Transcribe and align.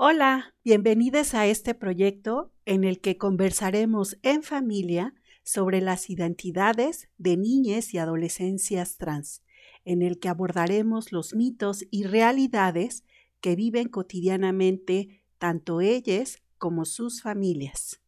Hola, 0.00 0.54
bienvenidos 0.62 1.34
a 1.34 1.46
este 1.46 1.74
proyecto 1.74 2.52
en 2.66 2.84
el 2.84 3.00
que 3.00 3.18
conversaremos 3.18 4.16
en 4.22 4.44
familia 4.44 5.12
sobre 5.42 5.80
las 5.80 6.08
identidades 6.08 7.08
de 7.18 7.36
niñas 7.36 7.92
y 7.92 7.98
adolescencias 7.98 8.96
trans, 8.96 9.42
en 9.84 10.02
el 10.02 10.20
que 10.20 10.28
abordaremos 10.28 11.10
los 11.10 11.34
mitos 11.34 11.84
y 11.90 12.04
realidades 12.04 13.02
que 13.40 13.56
viven 13.56 13.88
cotidianamente 13.88 15.24
tanto 15.36 15.80
ellas 15.80 16.44
como 16.58 16.84
sus 16.84 17.20
familias. 17.20 18.00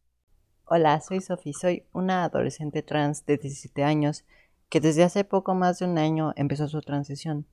Hola, 0.63 1.01
soy 1.01 1.19
Sophie, 1.19 1.51
soy 1.51 1.83
una 1.91 2.23
adolescente 2.23 2.83
trans 2.83 3.25
de 3.25 3.35
17 3.35 3.83
años 3.83 4.23
que 4.69 4.79
desde 4.79 5.03
hace 5.03 5.25
poco 5.25 5.55
más 5.55 5.79
de 5.79 5.87
un 5.87 5.97
año 5.97 6.31
empezó 6.37 6.69
su 6.69 6.79
transición. 6.79 7.47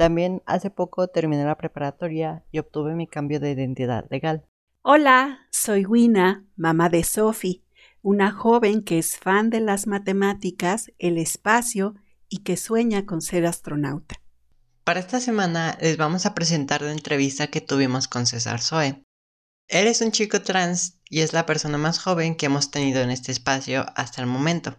También 0.00 0.42
hace 0.46 0.70
poco 0.70 1.08
terminé 1.08 1.44
la 1.44 1.58
preparatoria 1.58 2.42
y 2.50 2.58
obtuve 2.58 2.94
mi 2.94 3.06
cambio 3.06 3.38
de 3.38 3.50
identidad 3.50 4.06
legal. 4.08 4.46
Hola, 4.80 5.40
soy 5.50 5.84
Wina, 5.84 6.46
mamá 6.56 6.88
de 6.88 7.04
Sophie, 7.04 7.62
una 8.00 8.32
joven 8.32 8.82
que 8.82 8.98
es 8.98 9.18
fan 9.18 9.50
de 9.50 9.60
las 9.60 9.86
matemáticas, 9.86 10.90
el 10.98 11.18
espacio 11.18 11.96
y 12.30 12.38
que 12.38 12.56
sueña 12.56 13.04
con 13.04 13.20
ser 13.20 13.44
astronauta. 13.44 14.16
Para 14.84 15.00
esta 15.00 15.20
semana 15.20 15.76
les 15.82 15.98
vamos 15.98 16.24
a 16.24 16.34
presentar 16.34 16.80
la 16.80 16.92
entrevista 16.92 17.48
que 17.48 17.60
tuvimos 17.60 18.08
con 18.08 18.24
César 18.24 18.62
Zoe. 18.62 19.04
Él 19.68 19.86
es 19.86 20.00
un 20.00 20.12
chico 20.12 20.40
trans 20.40 20.98
y 21.10 21.20
es 21.20 21.34
la 21.34 21.44
persona 21.44 21.76
más 21.76 21.98
joven 21.98 22.36
que 22.36 22.46
hemos 22.46 22.70
tenido 22.70 23.02
en 23.02 23.10
este 23.10 23.32
espacio 23.32 23.84
hasta 23.96 24.22
el 24.22 24.28
momento. 24.28 24.78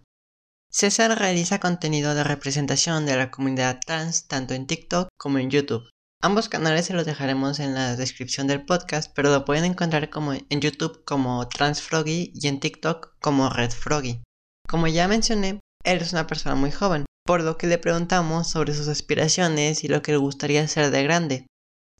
César 0.73 1.19
realiza 1.19 1.59
contenido 1.59 2.15
de 2.15 2.23
representación 2.23 3.05
de 3.05 3.17
la 3.17 3.29
comunidad 3.29 3.81
trans 3.85 4.27
tanto 4.27 4.53
en 4.53 4.67
TikTok 4.67 5.09
como 5.17 5.37
en 5.37 5.49
YouTube. 5.49 5.89
Ambos 6.23 6.47
canales 6.47 6.85
se 6.85 6.93
los 6.93 7.05
dejaremos 7.05 7.59
en 7.59 7.73
la 7.73 7.97
descripción 7.97 8.47
del 8.47 8.65
podcast, 8.65 9.11
pero 9.13 9.31
lo 9.31 9.43
pueden 9.43 9.65
encontrar 9.65 10.09
como 10.09 10.31
en 10.31 10.61
YouTube 10.61 11.03
como 11.03 11.45
Transfroggy 11.49 12.31
y 12.33 12.47
en 12.47 12.61
TikTok 12.61 13.15
como 13.19 13.49
Red 13.49 13.71
Froggy. 13.71 14.23
Como 14.65 14.87
ya 14.87 15.09
mencioné, 15.09 15.59
él 15.83 15.97
es 15.97 16.13
una 16.13 16.25
persona 16.25 16.55
muy 16.55 16.71
joven, 16.71 17.05
por 17.25 17.41
lo 17.43 17.57
que 17.57 17.67
le 17.67 17.77
preguntamos 17.77 18.49
sobre 18.49 18.73
sus 18.73 18.87
aspiraciones 18.87 19.83
y 19.83 19.89
lo 19.89 20.01
que 20.01 20.13
le 20.13 20.19
gustaría 20.19 20.65
ser 20.69 20.89
de 20.89 21.03
grande. 21.03 21.47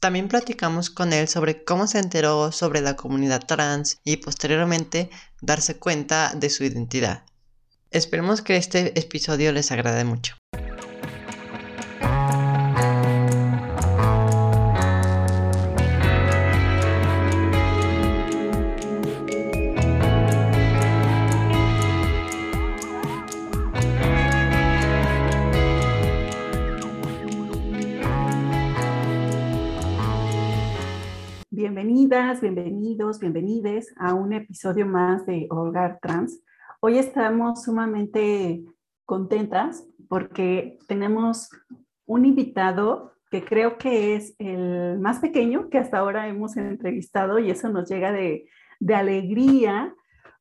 También 0.00 0.28
platicamos 0.28 0.88
con 0.88 1.12
él 1.12 1.28
sobre 1.28 1.62
cómo 1.62 1.86
se 1.86 1.98
enteró 1.98 2.50
sobre 2.52 2.80
la 2.80 2.96
comunidad 2.96 3.44
trans 3.46 3.98
y 4.02 4.16
posteriormente 4.16 5.10
darse 5.42 5.78
cuenta 5.78 6.32
de 6.34 6.48
su 6.48 6.64
identidad. 6.64 7.26
Esperemos 7.92 8.40
que 8.40 8.56
este 8.56 8.98
episodio 8.98 9.52
les 9.52 9.70
agrade 9.70 10.02
mucho. 10.04 10.34
Bienvenidas, 31.50 32.40
bienvenidos, 32.40 33.20
bienvenides 33.20 33.92
a 33.98 34.14
un 34.14 34.32
episodio 34.32 34.86
más 34.86 35.26
de 35.26 35.46
Hogar 35.50 35.98
Trans. 36.00 36.40
Hoy 36.84 36.98
estamos 36.98 37.62
sumamente 37.62 38.64
contentas 39.06 39.86
porque 40.08 40.80
tenemos 40.88 41.48
un 42.06 42.26
invitado 42.26 43.12
que 43.30 43.44
creo 43.44 43.78
que 43.78 44.16
es 44.16 44.34
el 44.40 44.98
más 44.98 45.20
pequeño 45.20 45.70
que 45.70 45.78
hasta 45.78 45.98
ahora 45.98 46.26
hemos 46.26 46.56
entrevistado 46.56 47.38
y 47.38 47.52
eso 47.52 47.68
nos 47.68 47.88
llega 47.88 48.10
de, 48.10 48.48
alegría 48.92 49.94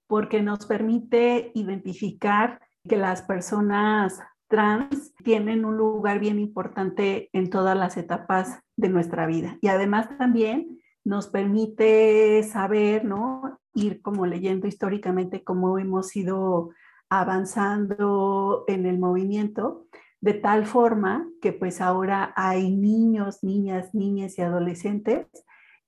porque 0.07 0.41
nos 0.41 0.65
permite 0.65 1.51
identificar 1.53 2.59
que 2.89 2.97
las 2.97 3.21
personas 3.21 4.19
trans 4.47 5.13
tienen 5.23 5.63
un 5.63 5.77
lugar 5.77 6.17
bien 6.19 6.39
importante 6.39 7.29
en 7.33 7.51
todas 7.51 7.77
las 7.77 7.97
etapas 7.97 8.59
de 8.75 8.89
nuestra 8.89 9.27
vida. 9.27 9.59
Y 9.61 9.67
además 9.67 10.09
también 10.17 10.79
nos 11.03 11.27
permite 11.27 12.41
saber, 12.41 13.05
¿no? 13.05 13.60
Ir 13.73 14.01
como 14.01 14.25
leyendo 14.25 14.67
históricamente 14.67 15.43
cómo 15.43 15.77
hemos 15.79 16.15
ido 16.15 16.71
avanzando 17.09 18.63
en 18.67 18.85
el 18.85 18.99
movimiento, 18.99 19.87
de 20.21 20.33
tal 20.33 20.65
forma 20.65 21.27
que 21.41 21.51
pues 21.51 21.81
ahora 21.81 22.33
hay 22.35 22.75
niños, 22.75 23.43
niñas, 23.43 23.93
niñas 23.93 24.37
y 24.37 24.41
adolescentes 24.41 25.27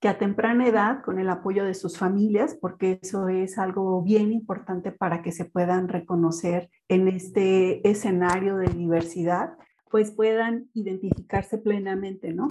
que 0.04 0.08
a 0.08 0.18
temprana 0.18 0.68
edad, 0.68 1.02
con 1.02 1.18
el 1.18 1.30
apoyo 1.30 1.64
de 1.64 1.72
sus 1.72 1.96
familias, 1.96 2.58
porque 2.60 2.98
eso 3.02 3.28
es 3.28 3.56
algo 3.56 4.02
bien 4.02 4.34
importante 4.34 4.92
para 4.92 5.22
que 5.22 5.32
se 5.32 5.46
puedan 5.46 5.88
reconocer 5.88 6.68
en 6.88 7.08
este 7.08 7.88
escenario 7.88 8.58
de 8.58 8.66
diversidad, 8.66 9.54
pues 9.90 10.10
puedan 10.10 10.68
identificarse 10.74 11.56
plenamente, 11.56 12.34
¿no? 12.34 12.48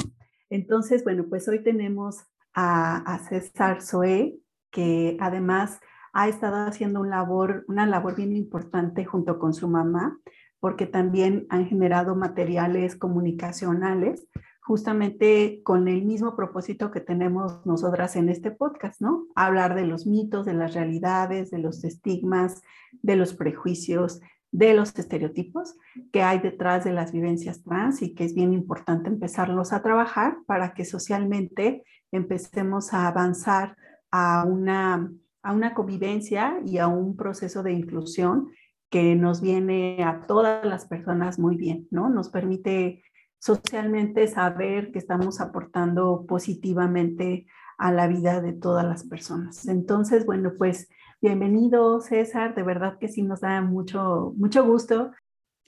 Entonces, 0.49 1.03
bueno, 1.03 1.25
pues 1.29 1.47
hoy 1.47 1.61
tenemos 1.61 2.23
a, 2.55 3.19
César 3.29 3.83
Zoé, 3.83 4.39
que 4.73 5.15
además 5.21 5.79
ha 6.11 6.27
estado 6.27 6.67
haciendo 6.67 6.99
una 6.99 7.85
labor 7.85 8.15
bien 8.15 8.35
importante 8.35 9.05
junto 9.05 9.39
con 9.39 9.53
su 9.53 9.69
mamá, 9.69 10.19
porque 10.59 10.85
también 10.85 11.45
han 11.49 11.67
generado 11.67 12.15
materiales 12.15 12.95
comunicacionales, 12.95 14.27
justamente 14.61 15.61
con 15.63 15.87
el 15.87 16.03
mismo 16.05 16.35
propósito 16.35 16.89
que 16.89 17.01
tenemos 17.01 17.65
nosotras 17.65 18.15
en 18.15 18.29
este 18.29 18.49
podcast, 18.49 19.01
¿no? 19.01 19.27
Hablar 19.35 19.75
de 19.75 19.85
los 19.85 20.07
mitos, 20.07 20.45
de 20.45 20.53
las 20.53 20.73
realidades, 20.73 21.51
de 21.51 21.59
los 21.59 21.83
estigmas, 21.83 22.61
de 23.01 23.15
los 23.15 23.33
prejuicios, 23.33 24.21
de 24.51 24.73
los 24.73 24.97
estereotipos 24.97 25.75
que 26.11 26.21
hay 26.21 26.39
detrás 26.39 26.83
de 26.85 26.93
las 26.93 27.11
vivencias 27.11 27.63
trans 27.63 28.01
y 28.01 28.13
que 28.13 28.23
es 28.23 28.33
bien 28.33 28.53
importante 28.53 29.09
empezarlos 29.09 29.73
a 29.73 29.81
trabajar 29.81 30.37
para 30.45 30.73
que 30.73 30.85
socialmente 30.85 31.83
empecemos 32.11 32.93
a 32.93 33.07
avanzar 33.07 33.75
a 34.15 34.45
una, 34.45 35.11
a 35.41 35.53
una 35.53 35.73
convivencia 35.73 36.59
y 36.63 36.77
a 36.77 36.87
un 36.87 37.17
proceso 37.17 37.63
de 37.63 37.73
inclusión 37.73 38.51
que 38.91 39.15
nos 39.15 39.41
viene 39.41 40.03
a 40.03 40.27
todas 40.27 40.63
las 40.63 40.85
personas 40.85 41.39
muy 41.39 41.57
bien, 41.57 41.87
¿no? 41.89 42.09
Nos 42.09 42.29
permite 42.29 43.01
socialmente 43.39 44.27
saber 44.27 44.91
que 44.91 44.99
estamos 44.99 45.41
aportando 45.41 46.25
positivamente 46.27 47.47
a 47.79 47.91
la 47.91 48.05
vida 48.05 48.39
de 48.39 48.53
todas 48.53 48.85
las 48.85 49.03
personas. 49.03 49.67
Entonces, 49.67 50.27
bueno, 50.27 50.53
pues 50.59 50.89
bienvenido 51.19 51.99
César, 51.99 52.53
de 52.53 52.61
verdad 52.61 52.99
que 52.99 53.07
sí 53.07 53.23
nos 53.23 53.41
da 53.41 53.61
mucho, 53.61 54.35
mucho 54.37 54.63
gusto. 54.63 55.11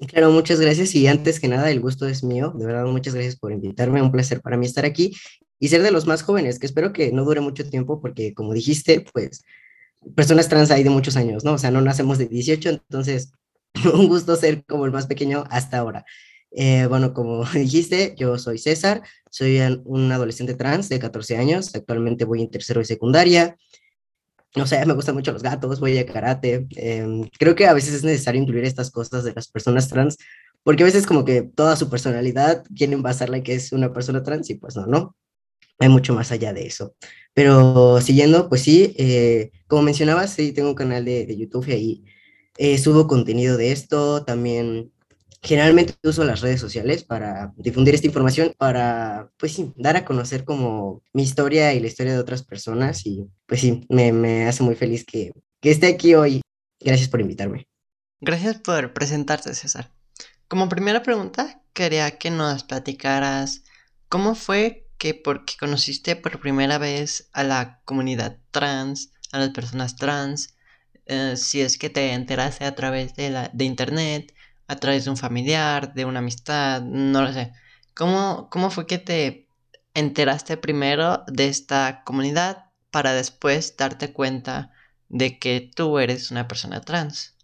Claro, 0.08 0.30
muchas 0.30 0.60
gracias 0.60 0.94
y 0.94 1.08
antes 1.08 1.40
que 1.40 1.48
nada 1.48 1.72
el 1.72 1.80
gusto 1.80 2.06
es 2.06 2.24
mío, 2.24 2.54
de 2.56 2.68
verdad 2.68 2.86
muchas 2.86 3.16
gracias 3.16 3.38
por 3.38 3.52
invitarme, 3.52 4.04
un 4.04 4.12
placer 4.12 4.40
para 4.42 4.56
mí 4.56 4.68
estar 4.68 4.86
aquí 4.86 5.16
y 5.60 5.70
ser 5.70 5.82
de 5.82 5.92
los 5.92 6.06
más 6.06 6.24
jóvenes, 6.24 6.60
que 6.60 6.66
espero 6.66 6.94
que 6.94 7.12
no 7.12 7.24
dure 7.24 7.42
mucho 7.42 7.70
tiempo 7.70 8.02
porque 8.02 8.34
como 8.34 8.54
dijiste, 8.54 9.06
pues 9.14 9.44
personas 10.16 10.50
trans 10.50 10.72
hay 10.72 10.84
de 10.84 10.90
muchos 10.90 11.16
años, 11.16 11.44
¿no? 11.44 11.54
O 11.54 11.58
sea, 11.58 11.72
no 11.72 11.82
nacemos 11.82 12.18
de 12.18 12.28
18, 12.28 12.70
entonces 12.70 13.32
un 13.94 14.08
gusto 14.08 14.36
ser 14.36 14.64
como 14.66 14.86
el 14.86 14.92
más 14.92 15.08
pequeño 15.08 15.44
hasta 15.50 15.78
ahora. 15.78 16.06
Eh, 16.52 16.86
bueno, 16.88 17.14
como 17.14 17.46
dijiste, 17.54 18.16
yo 18.18 18.38
soy 18.38 18.58
César, 18.58 19.02
soy 19.30 19.60
un 19.86 20.12
adolescente 20.12 20.54
trans 20.54 20.90
de 20.90 21.00
14 21.00 21.38
años, 21.38 21.74
actualmente 21.76 22.26
voy 22.26 22.42
en 22.42 22.50
tercero 22.50 22.80
de 22.80 22.86
secundaria. 22.86 23.58
No 24.56 24.66
sé, 24.66 24.86
me 24.86 24.94
gustan 24.94 25.16
mucho 25.16 25.34
los 25.34 25.44
gatos, 25.44 25.82
voy 25.82 25.98
a 25.98 26.06
karate. 26.06 26.66
Em, 26.78 27.30
creo 27.38 27.56
que 27.56 27.68
a 27.68 27.74
veces 27.74 27.94
es 27.94 28.04
necesario 28.06 28.42
incluir 28.42 28.64
estas 28.64 28.90
cosas 28.90 29.26
de 29.26 29.34
las 29.34 29.50
personas 29.50 29.90
trans, 29.90 30.18
porque 30.64 30.84
a 30.84 30.86
veces 30.86 31.06
como 31.06 31.26
que 31.26 31.42
toda 31.42 31.76
su 31.76 31.90
personalidad 31.90 32.64
quieren 32.74 33.04
basarla 33.04 33.38
en 33.38 33.44
que 33.44 33.54
es 33.56 33.74
una 33.74 33.92
persona 33.92 34.24
trans 34.24 34.50
y 34.50 34.56
pues 34.56 34.78
no, 34.78 34.86
¿no? 34.88 35.16
Hay 35.80 35.90
mucho 35.90 36.14
más 36.14 36.32
allá 36.32 36.54
de 36.54 36.66
eso. 36.68 36.96
Pero 37.34 38.00
siguiendo, 38.02 38.48
pues 38.50 38.62
sí, 38.62 38.96
eh, 38.98 39.52
como 39.68 39.82
mencionabas, 39.82 40.32
sí, 40.32 40.52
tengo 40.54 40.70
un 40.70 40.76
canal 40.76 41.04
de, 41.04 41.26
de 41.26 41.38
YouTube 41.38 41.68
y 41.68 41.72
ahí 41.74 42.06
eh, 42.58 42.78
subo 42.78 43.08
contenido 43.08 43.58
de 43.58 43.72
esto. 43.72 44.24
También 44.24 44.92
generalmente 45.42 45.94
uso 46.04 46.24
las 46.24 46.42
redes 46.42 46.60
sociales 46.60 47.04
para 47.04 47.54
difundir 47.58 47.94
esta 47.94 48.08
información, 48.08 48.54
para, 48.58 49.30
pues 49.38 49.54
sí, 49.54 49.74
dar 49.76 49.96
a 49.96 50.06
conocer 50.06 50.44
como 50.44 51.04
mi 51.14 51.24
historia 51.24 51.74
y 51.74 51.80
la 51.80 51.88
historia 51.88 52.14
de 52.14 52.20
otras 52.20 52.44
personas. 52.44 53.06
Y 53.06 53.26
pues 53.46 53.62
sí, 53.62 53.86
me, 53.90 54.12
me 54.12 54.48
hace 54.48 54.64
muy 54.64 54.76
feliz 54.76 55.06
que, 55.06 55.32
que 55.62 55.72
esté 55.72 55.88
aquí 55.88 56.16
hoy. 56.16 56.42
Gracias 56.80 57.10
por 57.10 57.22
invitarme. 57.22 57.68
Gracias 58.22 58.60
por 58.60 58.94
presentarte, 58.94 59.54
César. 59.54 59.92
Como 60.48 60.70
primera 60.70 61.04
pregunta, 61.04 61.62
quería 61.74 62.18
que 62.18 62.32
nos 62.32 62.64
platicaras 62.64 63.64
cómo 64.08 64.36
fue 64.36 64.85
que 64.98 65.14
porque 65.14 65.56
conociste 65.60 66.16
por 66.16 66.40
primera 66.40 66.78
vez 66.78 67.30
a 67.34 67.44
la 67.44 67.82
comunidad 67.86 68.40
trans, 68.52 69.12
a 69.32 69.40
las 69.40 69.50
personas 69.50 69.96
trans, 69.96 70.56
eh, 71.06 71.36
si 71.38 71.62
es 71.62 71.78
que 71.78 71.90
te 71.90 72.14
enteraste 72.14 72.66
a 72.66 72.76
través 72.76 73.16
de, 73.16 73.30
la, 73.30 73.50
de 73.54 73.66
internet, 73.66 74.34
a 74.68 74.78
través 74.78 75.06
de 75.06 75.12
un 75.12 75.18
familiar, 75.18 75.94
de 75.94 76.06
una 76.06 76.20
amistad, 76.20 76.82
no 76.82 77.22
lo 77.22 77.32
sé. 77.34 77.54
¿Cómo, 77.94 78.50
cómo 78.52 78.70
fue 78.72 78.88
que 78.88 78.98
te 78.98 79.48
enteraste 79.94 80.58
primero 80.58 81.24
de 81.28 81.48
esta 81.48 82.04
comunidad 82.06 82.66
para 82.92 83.14
después 83.14 83.76
darte 83.78 84.14
cuenta 84.14 84.72
de 85.10 85.40
que 85.40 85.72
tú 85.76 86.00
eres 86.00 86.32
una 86.32 86.48
persona 86.48 86.82
trans? 86.82 87.36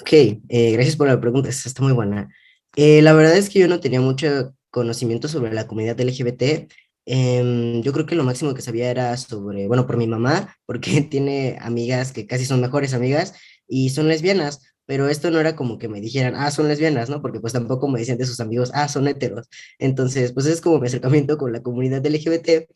Ok, 0.00 0.12
eh, 0.12 0.72
gracias 0.72 0.96
por 0.96 1.08
la 1.08 1.20
pregunta, 1.20 1.48
esta 1.48 1.68
está 1.68 1.82
muy 1.82 1.92
buena. 1.92 2.28
Eh, 2.76 3.02
la 3.02 3.12
verdad 3.12 3.36
es 3.36 3.50
que 3.50 3.58
yo 3.58 3.68
no 3.68 3.80
tenía 3.80 4.00
mucho 4.00 4.54
conocimiento 4.70 5.28
sobre 5.28 5.52
la 5.52 5.66
comunidad 5.66 6.00
LGBT. 6.00 6.68
Em, 7.06 7.82
yo 7.82 7.92
creo 7.92 8.06
que 8.06 8.14
lo 8.14 8.24
máximo 8.24 8.54
que 8.54 8.62
sabía 8.62 8.90
era 8.90 9.16
sobre, 9.16 9.66
bueno, 9.66 9.86
por 9.86 9.96
mi 9.96 10.06
mamá, 10.06 10.56
porque 10.66 11.00
tiene 11.10 11.58
amigas 11.60 12.12
que 12.12 12.26
casi 12.26 12.44
son 12.44 12.60
mejores 12.60 12.94
amigas 12.94 13.34
y 13.66 13.90
son 13.90 14.08
lesbianas, 14.08 14.60
pero 14.86 15.08
esto 15.08 15.30
no 15.30 15.40
era 15.40 15.56
como 15.56 15.78
que 15.78 15.88
me 15.88 16.00
dijeran, 16.00 16.34
ah, 16.36 16.50
son 16.50 16.68
lesbianas, 16.68 17.10
¿no? 17.10 17.22
Porque 17.22 17.40
pues 17.40 17.52
tampoco 17.52 17.88
me 17.88 18.00
decían 18.00 18.18
de 18.18 18.26
sus 18.26 18.40
amigos, 18.40 18.70
ah, 18.74 18.88
son 18.88 19.08
heteros. 19.08 19.48
Entonces, 19.78 20.32
pues 20.32 20.46
es 20.46 20.60
como 20.60 20.78
mi 20.80 20.86
acercamiento 20.88 21.38
con 21.38 21.52
la 21.52 21.62
comunidad 21.62 22.04
LGBT, 22.04 22.68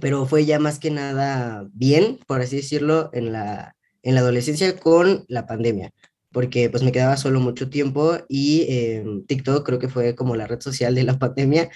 pero 0.00 0.26
fue 0.26 0.44
ya 0.44 0.58
más 0.58 0.78
que 0.78 0.90
nada 0.90 1.66
bien, 1.72 2.20
por 2.26 2.40
así 2.40 2.56
decirlo, 2.56 3.10
en 3.12 3.32
la, 3.32 3.76
en 4.02 4.14
la 4.14 4.20
adolescencia 4.20 4.76
con 4.78 5.24
la 5.28 5.46
pandemia 5.46 5.92
porque 6.36 6.68
pues 6.68 6.82
me 6.82 6.92
quedaba 6.92 7.16
solo 7.16 7.40
mucho 7.40 7.70
tiempo 7.70 8.18
y 8.28 8.66
em, 8.68 9.24
TikTok 9.24 9.64
creo 9.64 9.78
que 9.78 9.88
fue 9.88 10.14
como 10.14 10.36
la 10.36 10.46
red 10.46 10.60
social 10.60 10.94
de 10.94 11.02
la 11.02 11.18
pandemia, 11.18 11.70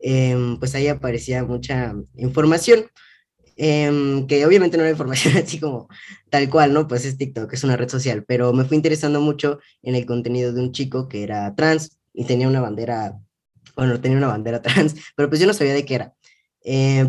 em, 0.00 0.58
pues 0.58 0.74
ahí 0.74 0.88
aparecía 0.88 1.44
mucha 1.44 1.94
información, 2.14 2.86
em, 3.56 4.26
que 4.26 4.46
obviamente 4.46 4.78
no 4.78 4.84
era 4.84 4.92
información 4.92 5.36
así 5.44 5.60
como 5.60 5.88
tal 6.30 6.48
cual, 6.48 6.72
¿no? 6.72 6.88
Pues 6.88 7.04
es 7.04 7.18
TikTok, 7.18 7.52
es 7.52 7.62
una 7.62 7.76
red 7.76 7.90
social, 7.90 8.24
pero 8.26 8.54
me 8.54 8.64
fui 8.64 8.78
interesando 8.78 9.20
mucho 9.20 9.58
en 9.82 9.96
el 9.96 10.06
contenido 10.06 10.50
de 10.54 10.62
un 10.62 10.72
chico 10.72 11.08
que 11.08 11.22
era 11.22 11.54
trans 11.54 11.98
y 12.14 12.24
tenía 12.24 12.48
una 12.48 12.62
bandera, 12.62 13.18
bueno, 13.76 14.00
tenía 14.00 14.16
una 14.16 14.28
bandera 14.28 14.62
trans, 14.62 14.94
pero 15.14 15.28
pues 15.28 15.42
yo 15.42 15.46
no 15.46 15.52
sabía 15.52 15.74
de 15.74 15.84
qué 15.84 15.94
era. 15.96 16.14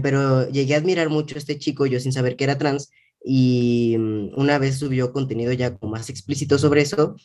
pero 0.03 0.49
llegué 0.49 0.75
a 0.75 0.79
admirar 0.79 1.07
mucho 1.07 1.35
a 1.35 1.37
este 1.37 1.57
chico, 1.57 1.85
yo 1.85 2.01
sin 2.01 2.11
saber 2.11 2.35
que 2.35 2.43
era 2.43 2.57
trans, 2.57 2.89
y 3.29 3.97
mm, 3.97 4.39
una 4.39 4.57
vez 4.57 4.77
subió 4.77 5.11
contenido 5.11 5.51
ya 5.51 5.77
más 5.81 6.09
explícito 6.09 6.57
sobre 6.57 6.81
eso 6.81 7.17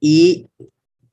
y 0.00 0.46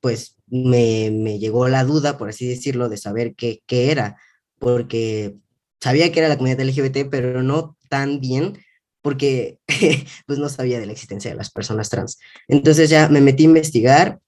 pues 0.00 0.36
me, 0.46 1.10
me 1.10 1.38
llegó 1.38 1.68
la 1.68 1.84
duda, 1.84 2.16
por 2.16 2.30
así 2.30 2.46
decirlo, 2.46 2.88
de 2.88 2.96
saber 2.96 3.34
qué, 3.34 3.60
qué 3.66 3.90
era, 3.90 4.16
porque 4.58 5.36
sabía 5.78 6.10
que 6.10 6.20
era 6.20 6.28
la 6.28 6.38
comunidad 6.38 6.66
LGBT, 6.66 7.10
pero 7.10 7.42
no 7.42 7.76
tan 7.90 8.20
bien 8.20 8.58
porque 9.02 9.58
pues 10.26 10.38
no 10.38 10.48
sabía 10.48 10.80
de 10.80 10.86
la 10.86 10.92
existencia 10.92 11.30
de 11.30 11.36
las 11.36 11.50
personas 11.50 11.90
trans. 11.90 12.18
Entonces 12.46 12.88
ya 12.88 13.10
me 13.10 13.20
metí 13.20 13.42
a 13.42 13.46
investigar, 13.46 14.20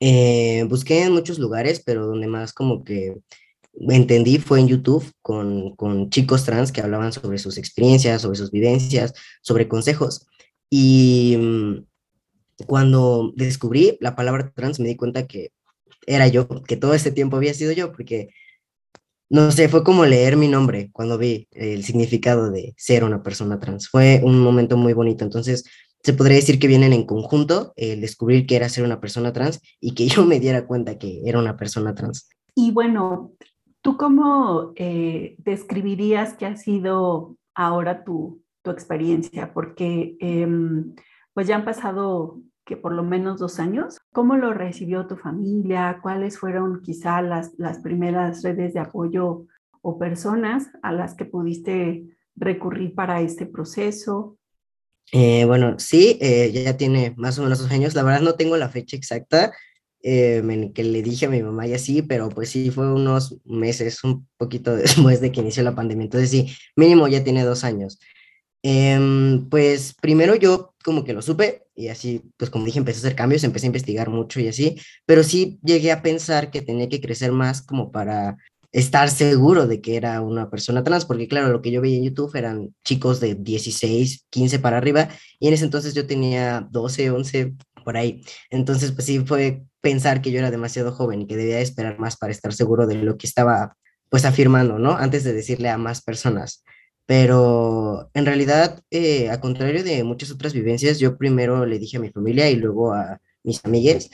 eh, 0.00 0.64
busqué 0.68 1.02
en 1.02 1.12
muchos 1.12 1.38
lugares, 1.38 1.82
pero 1.84 2.06
donde 2.06 2.26
más 2.26 2.54
como 2.54 2.84
que 2.84 3.16
entendí 3.80 4.38
fue 4.38 4.60
en 4.60 4.68
YouTube 4.68 5.04
con, 5.22 5.74
con, 5.76 6.10
chicos 6.10 6.44
trans 6.44 6.72
que 6.72 6.80
hablaban 6.80 7.12
sobre 7.12 7.38
sus 7.38 7.58
experiencias, 7.58 8.22
sobre 8.22 8.38
sus 8.38 8.50
vivencias, 8.50 9.14
sobre 9.42 9.68
consejos. 9.68 10.26
Y 10.70 11.36
mm, 11.38 11.84
cuando 12.66 13.32
descubrí 13.36 13.98
la 14.00 14.16
palabra 14.16 14.50
trans 14.54 14.80
me 14.80 14.88
di 14.88 14.96
cuenta 14.96 15.26
que 15.26 15.52
era 16.06 16.28
yo, 16.28 16.48
que 16.48 16.76
todo 16.76 16.94
este 16.94 17.10
tiempo 17.10 17.36
había 17.36 17.54
sido 17.54 17.72
yo, 17.72 17.92
porque, 17.92 18.30
no 19.28 19.50
sé, 19.50 19.68
fue 19.68 19.84
como 19.84 20.06
leer 20.06 20.36
mi 20.36 20.48
nombre 20.48 20.90
cuando 20.92 21.18
vi 21.18 21.48
el 21.52 21.84
significado 21.84 22.50
de 22.50 22.74
ser 22.76 23.04
una 23.04 23.22
persona 23.22 23.58
trans. 23.58 23.88
Fue 23.88 24.20
un 24.24 24.38
momento 24.38 24.76
muy 24.76 24.92
bonito. 24.92 25.24
Entonces, 25.24 25.64
se 26.02 26.12
podría 26.12 26.36
decir 26.36 26.60
que 26.60 26.68
vienen 26.68 26.92
en 26.92 27.04
conjunto 27.04 27.72
el 27.74 28.00
descubrir 28.00 28.46
que 28.46 28.54
era 28.54 28.68
ser 28.68 28.84
una 28.84 29.00
persona 29.00 29.32
trans 29.32 29.60
y 29.80 29.94
que 29.94 30.06
yo 30.08 30.24
me 30.24 30.40
diera 30.40 30.66
cuenta 30.66 30.98
que 30.98 31.22
era 31.26 31.38
una 31.38 31.56
persona 31.56 31.94
trans. 31.94 32.28
Y 32.54 32.70
bueno, 32.70 33.34
¿Tú 33.86 33.96
cómo 33.96 34.72
eh, 34.74 35.36
describirías 35.38 36.34
que 36.34 36.44
ha 36.44 36.56
sido 36.56 37.36
ahora 37.54 38.02
tu, 38.02 38.42
tu 38.62 38.72
experiencia? 38.72 39.52
Porque 39.52 40.16
em, 40.18 40.96
pues 41.32 41.46
ya 41.46 41.54
han 41.54 41.64
pasado 41.64 42.40
que 42.64 42.76
por 42.76 42.92
lo 42.92 43.04
menos 43.04 43.38
dos 43.38 43.60
años. 43.60 44.00
¿Cómo 44.12 44.36
lo 44.36 44.52
recibió 44.52 45.06
tu 45.06 45.16
familia? 45.16 46.00
¿Cuáles 46.02 46.36
fueron 46.36 46.82
quizá 46.82 47.22
las, 47.22 47.52
las 47.58 47.78
primeras 47.78 48.42
redes 48.42 48.74
de 48.74 48.80
apoyo 48.80 49.46
o 49.82 49.98
personas 50.00 50.68
a 50.82 50.90
las 50.90 51.14
que 51.14 51.24
pudiste 51.24 52.18
recurrir 52.34 52.92
para 52.92 53.20
este 53.20 53.46
proceso? 53.46 54.36
Eh, 55.12 55.44
bueno, 55.44 55.78
sí, 55.78 56.18
eh, 56.20 56.50
ya 56.50 56.76
tiene 56.76 57.14
más 57.16 57.38
o 57.38 57.44
menos 57.44 57.60
dos 57.60 57.70
años. 57.70 57.94
La 57.94 58.02
verdad 58.02 58.22
no 58.22 58.34
tengo 58.34 58.56
la 58.56 58.68
fecha 58.68 58.96
exacta, 58.96 59.52
eh, 60.02 60.70
que 60.74 60.84
le 60.84 61.02
dije 61.02 61.26
a 61.26 61.30
mi 61.30 61.42
mamá 61.42 61.66
y 61.66 61.74
así, 61.74 62.02
pero 62.02 62.28
pues 62.28 62.50
sí, 62.50 62.70
fue 62.70 62.92
unos 62.92 63.36
meses, 63.44 64.02
un 64.04 64.28
poquito 64.36 64.76
después 64.76 65.20
de 65.20 65.32
que 65.32 65.40
inició 65.40 65.62
la 65.62 65.74
pandemia. 65.74 66.04
Entonces 66.04 66.30
sí, 66.30 66.56
mínimo 66.76 67.08
ya 67.08 67.24
tiene 67.24 67.44
dos 67.44 67.64
años. 67.64 67.98
Em, 68.62 69.48
pues 69.48 69.94
primero 70.00 70.34
yo 70.34 70.74
como 70.84 71.04
que 71.04 71.12
lo 71.12 71.22
supe 71.22 71.66
y 71.74 71.88
así, 71.88 72.22
pues 72.36 72.50
como 72.50 72.64
dije, 72.64 72.78
empecé 72.78 72.98
a 72.98 73.00
hacer 73.00 73.16
cambios, 73.16 73.44
empecé 73.44 73.66
a 73.66 73.68
investigar 73.68 74.10
mucho 74.10 74.40
y 74.40 74.48
así, 74.48 74.80
pero 75.04 75.22
sí 75.22 75.58
llegué 75.62 75.92
a 75.92 76.02
pensar 76.02 76.50
que 76.50 76.62
tenía 76.62 76.88
que 76.88 77.00
crecer 77.00 77.32
más 77.32 77.62
como 77.62 77.92
para 77.92 78.36
estar 78.72 79.08
seguro 79.10 79.66
de 79.66 79.80
que 79.80 79.96
era 79.96 80.20
una 80.20 80.50
persona 80.50 80.84
trans, 80.84 81.04
porque 81.04 81.28
claro, 81.28 81.48
lo 81.48 81.62
que 81.62 81.70
yo 81.70 81.80
veía 81.80 81.96
en 81.98 82.04
YouTube 82.04 82.34
eran 82.36 82.74
chicos 82.84 83.20
de 83.20 83.34
16, 83.34 84.26
15 84.30 84.58
para 84.58 84.78
arriba, 84.78 85.08
y 85.38 85.48
en 85.48 85.54
ese 85.54 85.64
entonces 85.64 85.94
yo 85.94 86.06
tenía 86.06 86.66
12, 86.70 87.10
11, 87.10 87.54
por 87.84 87.96
ahí. 87.96 88.22
Entonces, 88.50 88.92
pues 88.92 89.06
sí 89.06 89.20
fue 89.20 89.62
pensar 89.86 90.20
que 90.20 90.32
yo 90.32 90.40
era 90.40 90.50
demasiado 90.50 90.90
joven 90.90 91.22
y 91.22 91.26
que 91.28 91.36
debía 91.36 91.60
esperar 91.60 92.00
más 92.00 92.16
para 92.16 92.32
estar 92.32 92.52
seguro 92.52 92.88
de 92.88 92.96
lo 92.96 93.16
que 93.16 93.28
estaba 93.28 93.76
pues 94.08 94.24
afirmando, 94.24 94.80
¿no? 94.80 94.96
Antes 94.96 95.22
de 95.22 95.32
decirle 95.32 95.68
a 95.68 95.78
más 95.78 96.02
personas. 96.02 96.64
Pero 97.06 98.10
en 98.12 98.26
realidad, 98.26 98.82
eh, 98.90 99.30
a 99.30 99.40
contrario 99.40 99.84
de 99.84 100.02
muchas 100.02 100.32
otras 100.32 100.54
vivencias, 100.54 100.98
yo 100.98 101.16
primero 101.16 101.66
le 101.66 101.78
dije 101.78 101.98
a 101.98 102.00
mi 102.00 102.10
familia 102.10 102.50
y 102.50 102.56
luego 102.56 102.94
a 102.94 103.20
mis 103.44 103.64
amigues, 103.64 104.10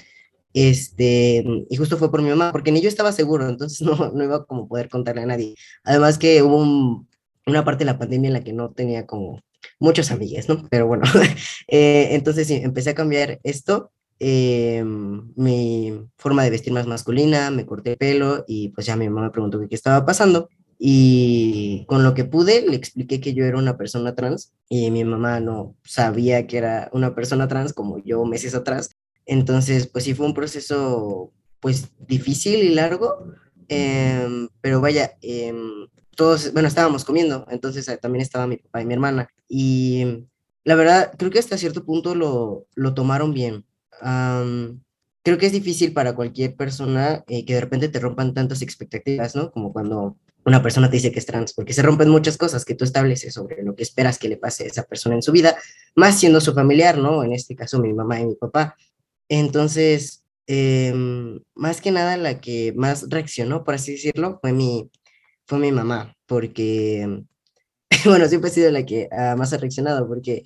este, 0.53 1.43
y 1.71 1.77
justo 1.79 1.97
fue 1.97 2.11
por 2.11 2.21
mi 2.21 2.29
mamá, 2.29 2.53
porque 2.53 2.71
ni 2.71 2.83
yo 2.83 2.89
estaba 2.91 3.11
seguro, 3.11 3.49
entonces 3.49 3.81
no, 3.87 4.13
no 4.13 4.25
iba 4.25 4.45
como 4.45 4.69
poder 4.69 4.91
contarle 4.91 5.23
a 5.23 5.27
nadie. 5.27 5.55
Además 5.85 6.19
que 6.19 6.43
hubo 6.43 7.07
una 7.47 7.65
parte 7.65 7.87
de 7.87 7.93
la 7.93 7.99
pandemia 7.99 8.29
en 8.29 8.35
la 8.35 8.45
que 8.45 8.53
no 8.53 8.73
tenía 8.73 9.07
como 9.07 9.41
muchos 9.79 10.11
amigues, 10.11 10.51
¿no? 10.51 10.69
Pero 10.69 10.87
bueno, 10.87 11.05
eh, 11.67 12.09
entonces 12.11 12.47
sí, 12.47 12.57
empecé 12.57 12.91
a 12.91 12.95
cambiar 12.95 13.41
esto 13.43 13.91
eh, 14.25 14.85
mi 14.85 16.09
forma 16.17 16.45
de 16.45 16.51
vestir 16.51 16.73
más 16.73 16.87
masculina, 16.87 17.51
me 17.51 17.67
corté 17.67 17.91
el 17.93 17.97
pelo 17.97 18.45
y 18.47 18.69
pues 18.69 18.87
ya 18.87 18.95
mi 18.95 19.09
mamá 19.09 19.23
me 19.23 19.31
preguntó 19.33 19.59
qué, 19.59 19.75
estaba 19.75 20.07
pasando. 20.07 20.49
Y 20.79 21.85
con 21.89 22.05
lo 22.05 22.15
que 22.15 22.25
pude 22.25 22.65
le 22.69 22.77
expliqué 22.77 23.21
que 23.21 23.35
yo 23.35 23.45
era 23.45 23.59
una 23.59 23.77
persona 23.77 24.15
trans 24.15 24.53
y 24.69 24.93
mi 24.93 25.05
mamá 25.05 25.41
no 25.41 25.75
sabía 25.83 26.47
que 26.47 26.59
era 26.59 26.89
una 26.93 27.17
persona 27.17 27.49
trans 27.49 27.73
como 27.73 27.99
yo 28.05 28.25
meses 28.25 28.55
atrás. 28.55 28.91
Entonces, 29.27 29.89
pues 29.89 30.05
sí 30.05 30.15
fue 30.15 30.27
un 30.27 30.35
proceso 30.35 31.33
pues 31.59 31.91
difícil 32.07 32.63
y 32.63 32.75
largo, 32.77 33.27
em, 33.67 34.49
pero 34.61 34.81
vaya, 34.81 35.17
em, 35.21 35.89
todos, 36.17 36.53
bueno, 36.53 36.69
estábamos 36.69 37.05
comiendo, 37.05 37.45
entonces 37.51 37.89
eh, 37.89 37.97
también 37.97 38.23
estaba 38.23 38.47
mi 38.47 38.59
papá 38.59 38.83
y 38.83 38.87
mi 38.87 38.95
hermana. 38.95 39.29
Y 39.49 40.29
la 40.65 40.77
verdad 40.77 41.13
creo 41.19 41.33
que 41.33 41.41
hasta 41.41 41.59
cierto 41.59 41.85
punto 41.85 42.15
lo, 42.15 42.67
lo 42.77 42.95
tomaron 42.95 43.35
bien 43.35 43.65
creo 45.23 45.39
que 45.39 45.47
es 45.47 45.53
difícil 45.53 45.93
para 45.93 46.15
cualquier 46.15 46.57
persona 46.57 47.25
eh, 47.29 47.45
que 47.45 47.55
de 47.55 47.61
repente 47.61 47.89
te 47.89 48.01
rompan 48.01 48.35
tantas 48.35 48.63
expectativas, 48.63 49.37
¿no? 49.37 49.51
Como 49.51 49.73
cuando 49.73 50.17
una 50.45 50.63
persona 50.63 50.91
te 50.91 50.97
dice 50.97 51.13
que 51.13 51.21
es 51.21 51.27
trans, 51.27 51.53
porque 51.53 51.73
se 51.73 51.83
rompen 51.83 52.09
muchas 52.09 52.37
cosas 52.37 52.65
que 52.65 52.75
tú 52.75 52.85
estableces 52.85 53.33
sobre 53.33 53.63
lo 53.63 53.77
que 53.77 53.85
esperas 53.85 54.19
que 54.19 54.29
le 54.29 54.37
pase 54.37 54.65
a 54.65 54.67
esa 54.67 54.83
persona 54.83 55.15
en 55.15 55.23
su 55.23 55.31
vida, 55.31 55.57
más 55.95 56.19
siendo 56.19 56.41
su 56.41 56.53
familiar, 56.53 56.99
¿no? 56.99 57.23
En 57.23 57.33
este 57.33 57.55
caso 57.55 57.79
mi 57.81 57.93
mamá 57.93 58.21
y 58.21 58.27
mi 58.27 58.35
papá. 58.35 58.77
Entonces, 59.29 60.25
em, 60.47 61.41
más 61.55 61.81
que 61.81 61.93
nada 61.93 62.17
la 62.17 62.41
que 62.41 62.73
más 62.77 63.09
reaccionó, 63.09 63.63
por 63.63 63.75
así 63.75 63.93
decirlo, 63.93 64.39
fue 64.41 64.53
mi, 64.53 64.91
fue 65.47 65.59
mi 65.59 65.71
mamá, 65.71 66.17
porque, 66.27 67.23
bueno, 68.05 68.27
siempre 68.29 68.51
he 68.51 68.53
sido 68.55 68.71
la 68.73 68.85
que 68.85 69.09
más 69.37 69.53
ha 69.53 69.59
reaccionado, 69.59 70.09
porque 70.09 70.43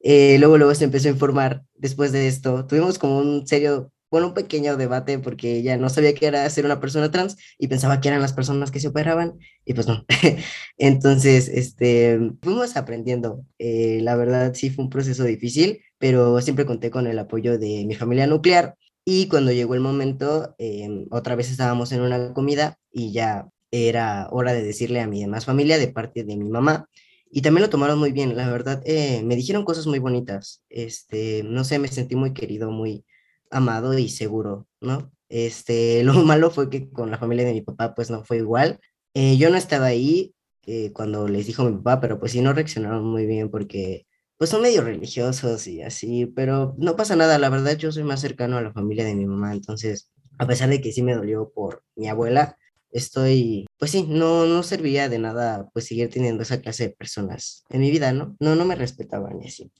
eh, 0.00 0.36
luego, 0.38 0.58
luego 0.58 0.74
se 0.74 0.84
empezó 0.84 1.08
a 1.08 1.12
informar 1.12 1.64
después 1.74 2.12
de 2.12 2.28
esto. 2.28 2.66
Tuvimos 2.66 2.98
como 2.98 3.18
un 3.18 3.46
serio, 3.46 3.92
bueno, 4.10 4.28
un 4.28 4.34
pequeño 4.34 4.76
debate 4.76 5.18
porque 5.18 5.56
ella 5.56 5.76
no 5.76 5.88
sabía 5.88 6.14
que 6.14 6.26
era 6.26 6.48
ser 6.50 6.64
una 6.64 6.80
persona 6.80 7.10
trans 7.10 7.36
y 7.58 7.68
pensaba 7.68 8.00
que 8.00 8.08
eran 8.08 8.22
las 8.22 8.32
personas 8.32 8.70
que 8.70 8.80
se 8.80 8.88
operaban 8.88 9.38
y 9.64 9.74
pues 9.74 9.86
no. 9.88 10.04
Entonces, 10.78 11.48
este, 11.48 12.18
fuimos 12.42 12.76
aprendiendo. 12.76 13.44
Eh, 13.58 14.00
la 14.02 14.16
verdad 14.16 14.54
sí 14.54 14.70
fue 14.70 14.84
un 14.84 14.90
proceso 14.90 15.24
difícil, 15.24 15.80
pero 15.98 16.40
siempre 16.40 16.66
conté 16.66 16.90
con 16.90 17.06
el 17.06 17.18
apoyo 17.18 17.58
de 17.58 17.84
mi 17.86 17.94
familia 17.94 18.26
nuclear. 18.26 18.76
Y 19.04 19.28
cuando 19.28 19.52
llegó 19.52 19.74
el 19.74 19.80
momento, 19.80 20.54
em, 20.58 21.06
otra 21.10 21.34
vez 21.34 21.50
estábamos 21.50 21.92
en 21.92 22.02
una 22.02 22.34
comida 22.34 22.78
y 22.92 23.12
ya 23.12 23.48
era 23.70 24.28
hora 24.30 24.52
de 24.52 24.62
decirle 24.62 25.00
a 25.00 25.06
mi 25.06 25.20
demás 25.20 25.44
familia 25.44 25.78
de 25.78 25.88
parte 25.88 26.24
de 26.24 26.36
mi 26.36 26.48
mamá 26.48 26.88
y 27.30 27.42
también 27.42 27.62
lo 27.62 27.70
tomaron 27.70 27.98
muy 27.98 28.12
bien, 28.12 28.36
la 28.36 28.50
verdad, 28.50 28.82
eh, 28.86 29.22
me 29.24 29.36
dijeron 29.36 29.64
cosas 29.64 29.86
muy 29.86 29.98
bonitas, 29.98 30.64
este, 30.68 31.42
no 31.44 31.64
sé, 31.64 31.78
me 31.78 31.88
sentí 31.88 32.16
muy 32.16 32.32
querido, 32.32 32.70
muy 32.70 33.04
amado 33.50 33.96
y 33.98 34.08
seguro, 34.08 34.66
¿no? 34.80 35.12
Este, 35.28 36.02
lo 36.04 36.14
malo 36.24 36.50
fue 36.50 36.70
que 36.70 36.90
con 36.90 37.10
la 37.10 37.18
familia 37.18 37.44
de 37.46 37.52
mi 37.54 37.62
papá, 37.62 37.94
pues 37.94 38.10
no 38.10 38.24
fue 38.24 38.38
igual, 38.38 38.80
Eh, 39.14 39.36
yo 39.38 39.50
no 39.50 39.56
estaba 39.56 39.86
ahí 39.86 40.34
eh, 40.66 40.92
cuando 40.92 41.28
les 41.28 41.46
dijo 41.46 41.64
mi 41.64 41.76
papá, 41.78 42.00
pero 42.00 42.20
pues 42.20 42.32
sí 42.32 42.40
no 42.42 42.52
reaccionaron 42.52 43.04
muy 43.04 43.26
bien 43.26 43.50
porque 43.50 44.06
pues 44.36 44.50
son 44.50 44.62
medio 44.62 44.82
religiosos 44.82 45.66
y 45.66 45.82
así, 45.82 46.26
pero 46.26 46.74
no 46.78 46.94
pasa 46.96 47.16
nada, 47.16 47.38
la 47.38 47.48
verdad 47.50 47.76
yo 47.76 47.90
soy 47.90 48.04
más 48.04 48.20
cercano 48.20 48.56
a 48.58 48.62
la 48.62 48.72
familia 48.72 49.04
de 49.04 49.14
mi 49.16 49.26
mamá, 49.26 49.52
entonces 49.54 50.10
a 50.38 50.46
pesar 50.46 50.68
de 50.70 50.80
que 50.80 50.92
sí 50.92 51.02
me 51.02 51.14
dolió 51.14 51.50
por 51.54 51.82
mi 51.96 52.08
abuela, 52.08 52.56
estoy, 52.90 53.66
pues 53.78 53.90
sí, 53.90 54.06
no, 54.08 54.46
no 54.46 54.62
serviría 54.62 55.08
de 55.08 55.18
nada 55.18 55.68
pues 55.72 55.86
seguir 55.86 56.10
teniendo 56.10 56.42
esa 56.42 56.60
clase 56.60 56.88
de 56.88 56.94
personas 56.94 57.64
en 57.70 57.80
mi 57.80 57.90
vida, 57.90 58.12
¿no? 58.12 58.36
No, 58.40 58.54
no 58.54 58.64
me 58.64 58.74
respetaban 58.74 59.42
y 59.42 59.48
así. 59.48 59.70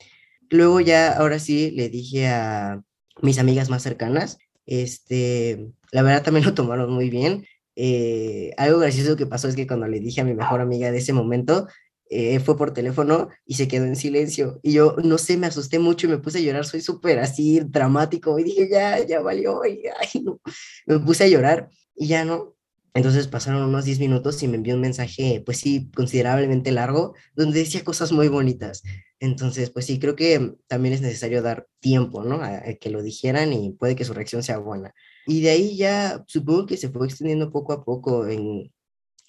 Luego 0.51 0.81
ya, 0.81 1.13
ahora 1.13 1.39
sí, 1.39 1.71
le 1.73 1.89
dije 1.89 2.29
a 2.29 2.83
mis 3.23 3.39
amigas 3.39 3.71
más 3.71 3.83
cercanas, 3.83 4.39
este, 4.67 5.73
la 5.93 6.03
verdad 6.03 6.23
también 6.23 6.47
lo 6.47 6.55
tomaron 6.55 6.93
muy 6.93 7.11
bien. 7.11 7.47
Eh, 7.77 8.53
algo 8.57 8.81
gracioso 8.81 9.17
que 9.17 9.27
pasó 9.27 9.49
es 9.49 9.57
que 9.57 9.67
cuando 9.67 9.87
le 9.87 10.01
dije 10.01 10.21
a 10.21 10.25
mi 10.25 10.35
mejor 10.35 10.61
amiga 10.61 10.91
de 10.91 10.99
ese 10.99 11.13
momento, 11.13 11.69
eh, 12.11 12.41
fue 12.41 12.57
por 12.57 12.73
teléfono 12.73 13.29
y 13.47 13.55
se 13.55 13.69
quedó 13.69 13.85
en 13.85 13.97
silencio. 13.97 14.61
Y 14.63 14.73
yo, 14.73 14.97
no 15.03 15.19
sé, 15.19 15.37
me 15.37 15.47
asusté 15.47 15.79
mucho 15.79 16.07
y 16.07 16.11
me 16.11 16.19
puse 16.19 16.39
a 16.39 16.41
llorar. 16.41 16.67
Soy 16.67 16.81
súper 16.81 17.19
así 17.19 17.61
dramático. 17.61 18.39
Y 18.39 18.45
dije, 18.45 18.69
ya, 18.71 19.05
ya 19.07 19.21
valió. 19.21 19.65
Y, 19.65 19.83
ay, 20.01 20.23
no. 20.23 20.41
Me 20.87 20.99
puse 20.99 21.25
a 21.25 21.29
llorar 21.29 21.69
y 21.95 22.09
ya 22.09 22.25
no. 22.25 22.55
Entonces 22.99 23.29
pasaron 23.29 23.63
unos 23.63 23.85
10 23.85 24.01
minutos 24.01 24.43
y 24.43 24.49
me 24.49 24.57
envió 24.57 24.75
un 24.75 24.81
mensaje, 24.81 25.41
pues 25.47 25.59
sí, 25.59 25.89
considerablemente 25.95 26.73
largo, 26.73 27.15
donde 27.37 27.61
decía 27.61 27.85
cosas 27.85 28.11
muy 28.11 28.27
bonitas. 28.27 28.83
Entonces, 29.21 29.71
pues 29.71 29.87
sí, 29.87 30.01
creo 30.01 30.17
que 30.17 30.57
también 30.67 30.95
es 30.95 31.01
necesario 31.01 31.41
dar 31.41 31.69
tiempo, 31.79 32.25
¿no? 32.25 32.43
A, 32.43 32.61
que 32.81 32.91
lo 32.91 33.01
dijeran 33.01 33.53
y 33.53 33.71
puede 33.71 33.95
que 33.95 34.05
su 34.05 34.15
reacción 34.15 34.43
sea 34.43 34.59
buena. 34.59 34.93
Y 35.29 35.43
de 35.43 35.51
ahí 35.51 35.77
ya 35.77 36.25
supongo 36.27 36.67
que 36.67 36.77
se 36.77 36.89
fue 36.89 37.07
extendiendo 37.07 37.53
poco 37.53 37.73
a 37.73 37.85
poco 37.85 38.27
en, 38.27 38.73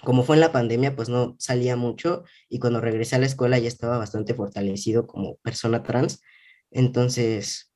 como 0.03 0.23
fue 0.23 0.35
en 0.35 0.41
la 0.41 0.51
pandemia, 0.51 0.95
pues 0.95 1.07
no 1.09 1.35
salía 1.37 1.75
mucho 1.75 2.23
y 2.49 2.57
cuando 2.57 2.81
regresé 2.81 3.17
a 3.17 3.19
la 3.19 3.27
escuela 3.27 3.59
ya 3.59 3.67
estaba 3.67 3.99
bastante 3.99 4.33
fortalecido 4.33 5.05
como 5.05 5.35
persona 5.43 5.83
trans. 5.83 6.23
Entonces, 6.71 7.71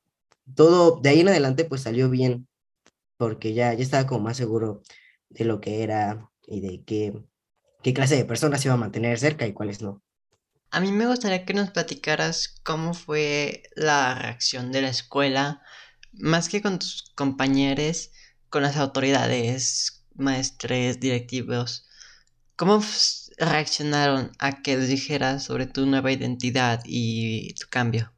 todo 0.56 1.00
de 1.00 1.10
ahí 1.10 1.20
en 1.20 1.28
adelante 1.28 1.64
pues 1.64 1.82
salió 1.82 2.10
bien 2.10 2.48
porque 3.16 3.54
ya, 3.54 3.72
ya 3.74 3.82
estaba 3.84 4.08
como 4.08 4.24
más 4.24 4.36
seguro 4.36 4.82
de 5.28 5.44
lo 5.44 5.60
que 5.60 5.82
era 5.82 6.30
y 6.46 6.60
de 6.60 6.84
qué, 6.84 7.12
qué 7.82 7.94
clase 7.94 8.16
de 8.16 8.24
personas 8.24 8.64
iba 8.64 8.74
a 8.74 8.78
mantener 8.78 9.18
cerca 9.18 9.46
y 9.46 9.52
cuáles 9.52 9.82
no. 9.82 10.02
A 10.70 10.80
mí 10.80 10.90
me 10.90 11.06
gustaría 11.06 11.44
que 11.44 11.54
nos 11.54 11.70
platicaras 11.70 12.60
cómo 12.64 12.94
fue 12.94 13.62
la 13.76 14.16
reacción 14.16 14.72
de 14.72 14.82
la 14.82 14.88
escuela, 14.88 15.62
más 16.12 16.48
que 16.48 16.62
con 16.62 16.78
tus 16.78 17.12
compañeros, 17.14 18.10
con 18.48 18.62
las 18.62 18.76
autoridades, 18.76 20.04
maestres, 20.14 21.00
directivos. 21.00 21.88
¿Cómo 22.56 22.82
reaccionaron 23.38 24.32
a 24.38 24.62
que 24.62 24.76
les 24.76 24.88
dijeras 24.88 25.44
sobre 25.44 25.66
tu 25.66 25.86
nueva 25.86 26.12
identidad 26.12 26.82
y 26.84 27.54
tu 27.54 27.66
cambio? 27.68 28.12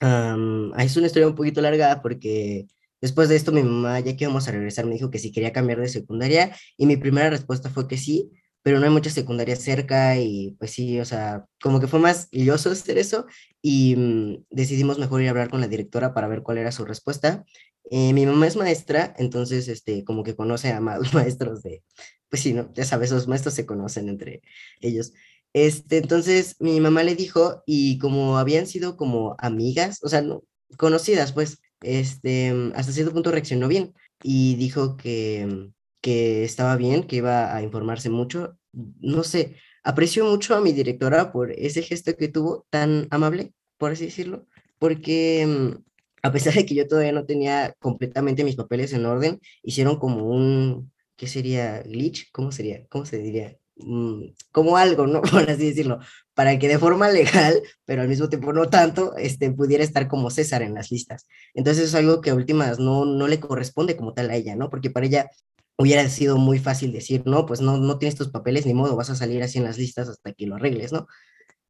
es 0.00 0.96
una 0.96 1.06
historia 1.06 1.26
un 1.26 1.34
poquito 1.34 1.60
larga 1.60 2.00
porque 2.02 2.68
después 3.00 3.28
de 3.28 3.36
esto 3.36 3.52
mi 3.52 3.62
mamá, 3.62 4.00
ya 4.00 4.16
que 4.16 4.24
íbamos 4.24 4.48
a 4.48 4.52
regresar, 4.52 4.86
me 4.86 4.94
dijo 4.94 5.10
que 5.10 5.18
si 5.18 5.32
quería 5.32 5.52
cambiar 5.52 5.80
de 5.80 5.88
secundaria 5.88 6.56
y 6.76 6.86
mi 6.86 6.96
primera 6.96 7.30
respuesta 7.30 7.70
fue 7.70 7.88
que 7.88 7.96
sí, 7.96 8.30
pero 8.62 8.80
no 8.80 8.86
hay 8.86 8.92
mucha 8.92 9.10
secundaria 9.10 9.56
cerca 9.56 10.18
y 10.18 10.56
pues 10.58 10.72
sí, 10.72 11.00
o 11.00 11.04
sea, 11.04 11.46
como 11.62 11.80
que 11.80 11.86
fue 11.86 12.00
más 12.00 12.28
lioso 12.32 12.70
hacer 12.70 12.98
eso 12.98 13.26
y 13.62 13.96
mm, 13.96 14.44
decidimos 14.50 14.98
mejor 14.98 15.22
ir 15.22 15.28
a 15.28 15.30
hablar 15.30 15.50
con 15.50 15.60
la 15.60 15.68
directora 15.68 16.12
para 16.12 16.28
ver 16.28 16.42
cuál 16.42 16.58
era 16.58 16.72
su 16.72 16.84
respuesta. 16.84 17.44
Eh, 17.90 18.12
mi 18.12 18.26
mamá 18.26 18.46
es 18.46 18.56
maestra, 18.56 19.14
entonces, 19.18 19.68
este, 19.68 20.04
como 20.04 20.22
que 20.22 20.36
conoce 20.36 20.72
a 20.72 20.80
más 20.80 21.00
maestros 21.14 21.62
de, 21.62 21.82
pues 22.28 22.42
sí, 22.42 22.52
¿no? 22.52 22.70
Ya 22.74 22.84
sabes, 22.84 23.10
los 23.10 23.28
maestros 23.28 23.54
se 23.54 23.66
conocen 23.66 24.08
entre 24.08 24.42
ellos. 24.80 25.12
Este, 25.54 25.96
entonces 25.96 26.56
mi 26.60 26.80
mamá 26.80 27.02
le 27.02 27.14
dijo, 27.14 27.62
y 27.66 27.98
como 27.98 28.38
habían 28.38 28.66
sido 28.66 28.96
como 28.96 29.36
amigas, 29.38 30.00
o 30.02 30.08
sea, 30.08 30.20
no, 30.20 30.42
conocidas, 30.76 31.32
pues, 31.32 31.60
este, 31.82 32.72
hasta 32.74 32.92
cierto 32.92 33.12
punto 33.12 33.30
reaccionó 33.30 33.68
bien 33.68 33.94
y 34.22 34.56
dijo 34.56 34.96
que, 34.96 35.70
que 36.00 36.44
estaba 36.44 36.76
bien, 36.76 37.04
que 37.04 37.16
iba 37.16 37.54
a 37.54 37.62
informarse 37.62 38.10
mucho. 38.10 38.58
No 38.72 39.24
sé, 39.24 39.56
aprecio 39.84 40.24
mucho 40.24 40.56
a 40.56 40.60
mi 40.60 40.72
directora 40.72 41.32
por 41.32 41.52
ese 41.52 41.82
gesto 41.82 42.16
que 42.16 42.28
tuvo 42.28 42.66
tan 42.70 43.06
amable, 43.10 43.52
por 43.76 43.92
así 43.92 44.06
decirlo, 44.06 44.46
porque 44.78 45.46
mm, 45.46 45.82
a 46.22 46.32
pesar 46.32 46.54
de 46.54 46.66
que 46.66 46.74
yo 46.74 46.86
todavía 46.86 47.12
no 47.12 47.26
tenía 47.26 47.74
completamente 47.80 48.44
mis 48.44 48.56
papeles 48.56 48.92
en 48.92 49.06
orden, 49.06 49.40
hicieron 49.62 49.98
como 49.98 50.24
un, 50.28 50.92
¿qué 51.16 51.26
sería? 51.26 51.82
¿Glitch? 51.82 52.30
¿Cómo 52.32 52.52
sería? 52.52 52.86
¿Cómo 52.88 53.04
se 53.06 53.18
diría? 53.18 53.57
Mm, 53.80 54.32
como 54.50 54.76
algo, 54.76 55.06
¿no? 55.06 55.22
Por 55.22 55.48
así 55.48 55.66
decirlo, 55.68 56.00
para 56.34 56.58
que 56.58 56.68
de 56.68 56.78
forma 56.78 57.08
legal, 57.10 57.62
pero 57.84 58.02
al 58.02 58.08
mismo 58.08 58.28
tiempo 58.28 58.52
no 58.52 58.68
tanto, 58.68 59.16
este, 59.16 59.50
pudiera 59.52 59.84
estar 59.84 60.08
como 60.08 60.30
César 60.30 60.62
en 60.62 60.74
las 60.74 60.90
listas. 60.90 61.26
Entonces 61.54 61.84
es 61.84 61.94
algo 61.94 62.20
que 62.20 62.30
a 62.30 62.34
últimas 62.34 62.78
no, 62.78 63.04
no 63.04 63.28
le 63.28 63.40
corresponde 63.40 63.96
como 63.96 64.14
tal 64.14 64.30
a 64.30 64.36
ella, 64.36 64.56
¿no? 64.56 64.68
Porque 64.70 64.90
para 64.90 65.06
ella 65.06 65.30
hubiera 65.76 66.08
sido 66.08 66.38
muy 66.38 66.58
fácil 66.58 66.92
decir, 66.92 67.22
no, 67.24 67.46
pues 67.46 67.60
no, 67.60 67.78
no 67.78 67.98
tienes 67.98 68.16
tus 68.16 68.28
papeles, 68.30 68.66
ni 68.66 68.74
modo, 68.74 68.96
vas 68.96 69.10
a 69.10 69.16
salir 69.16 69.42
así 69.42 69.58
en 69.58 69.64
las 69.64 69.78
listas 69.78 70.08
hasta 70.08 70.32
que 70.32 70.46
lo 70.46 70.56
arregles, 70.56 70.92
¿no? 70.92 71.06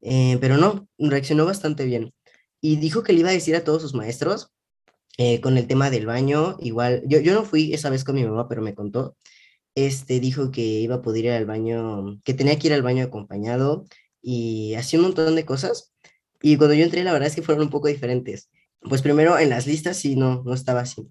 Eh, 0.01 0.39
pero 0.41 0.57
no, 0.57 0.89
reaccionó 0.99 1.45
bastante 1.45 1.85
bien. 1.85 2.15
Y 2.61 2.77
dijo 2.77 3.03
que 3.03 3.13
le 3.13 3.21
iba 3.21 3.31
a 3.31 3.33
decir 3.33 3.55
a 3.57 3.65
todos 3.65 3.83
sus 3.83 3.95
maestros 3.95 4.51
eh, 5.19 5.41
con 5.41 5.59
el 5.59 5.67
tema 5.67 5.91
del 5.91 6.07
baño, 6.07 6.57
igual, 6.61 7.03
yo, 7.07 7.21
yo 7.21 7.35
no 7.35 7.45
fui 7.45 7.75
esa 7.75 7.91
vez 7.91 8.05
con 8.05 8.15
mi 8.15 8.25
mamá, 8.25 8.49
pero 8.49 8.63
me 8.63 8.75
contó 8.75 9.17
este 9.87 10.21
dijo 10.21 10.51
que 10.51 10.63
iba 10.63 10.97
a 10.97 11.03
poder 11.03 11.27
ir 11.27 11.31
al 11.33 11.47
baño, 11.47 12.21
que 12.25 12.35
tenía 12.35 12.59
que 12.59 12.69
ir 12.69 12.73
al 12.73 12.83
baño 12.83 13.05
acompañado 13.05 13.87
y 14.23 14.75
hacía 14.75 14.99
un 14.99 15.07
montón 15.07 15.37
de 15.37 15.45
cosas. 15.45 15.93
Y 16.43 16.57
cuando 16.57 16.75
yo 16.75 16.85
entré, 16.85 17.05
la 17.05 17.13
verdad 17.13 17.29
es 17.29 17.35
que 17.35 17.43
fueron 17.43 17.65
un 17.65 17.71
poco 17.71 17.89
diferentes. 17.89 18.51
Pues 18.81 19.03
primero 19.03 19.39
en 19.39 19.51
las 19.51 19.67
listas 19.67 19.97
sí, 19.97 20.17
no, 20.17 20.43
no 20.45 20.55
estaba 20.55 20.81
así. 20.81 21.09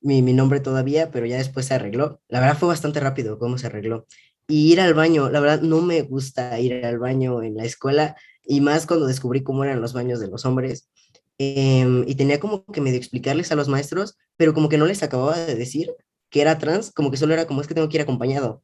Mi, 0.00 0.22
mi 0.22 0.32
nombre 0.32 0.60
todavía, 0.60 1.10
pero 1.10 1.26
ya 1.26 1.38
después 1.38 1.66
se 1.66 1.74
arregló. 1.74 2.20
La 2.28 2.40
verdad 2.40 2.58
fue 2.58 2.68
bastante 2.68 3.00
rápido 3.00 3.38
cómo 3.38 3.58
se 3.58 3.66
arregló. 3.66 4.06
Y 4.48 4.72
ir 4.72 4.80
al 4.80 4.94
baño, 4.94 5.30
la 5.30 5.40
verdad 5.40 5.62
no 5.62 5.80
me 5.82 6.02
gusta 6.02 6.58
ir 6.60 6.84
al 6.84 6.98
baño 6.98 7.42
en 7.42 7.56
la 7.56 7.64
escuela 7.64 8.16
y 8.44 8.60
más 8.60 8.86
cuando 8.86 9.06
descubrí 9.06 9.42
cómo 9.42 9.64
eran 9.64 9.80
los 9.80 9.92
baños 9.92 10.20
de 10.20 10.28
los 10.28 10.44
hombres. 10.44 10.88
Em, 11.38 12.04
y 12.06 12.16
tenía 12.16 12.40
como 12.40 12.64
que 12.66 12.80
medio 12.80 12.98
explicarles 12.98 13.50
a 13.52 13.56
los 13.56 13.68
maestros, 13.68 14.18
pero 14.36 14.52
como 14.52 14.68
que 14.68 14.76
no 14.76 14.86
les 14.86 15.02
acababa 15.02 15.38
de 15.38 15.54
decir 15.54 15.94
que 16.30 16.40
era 16.40 16.58
trans, 16.58 16.92
como 16.92 17.10
que 17.10 17.16
solo 17.16 17.34
era 17.34 17.46
como 17.46 17.60
es 17.60 17.66
que 17.66 17.74
tengo 17.74 17.88
que 17.88 17.96
ir 17.96 18.02
acompañado. 18.02 18.62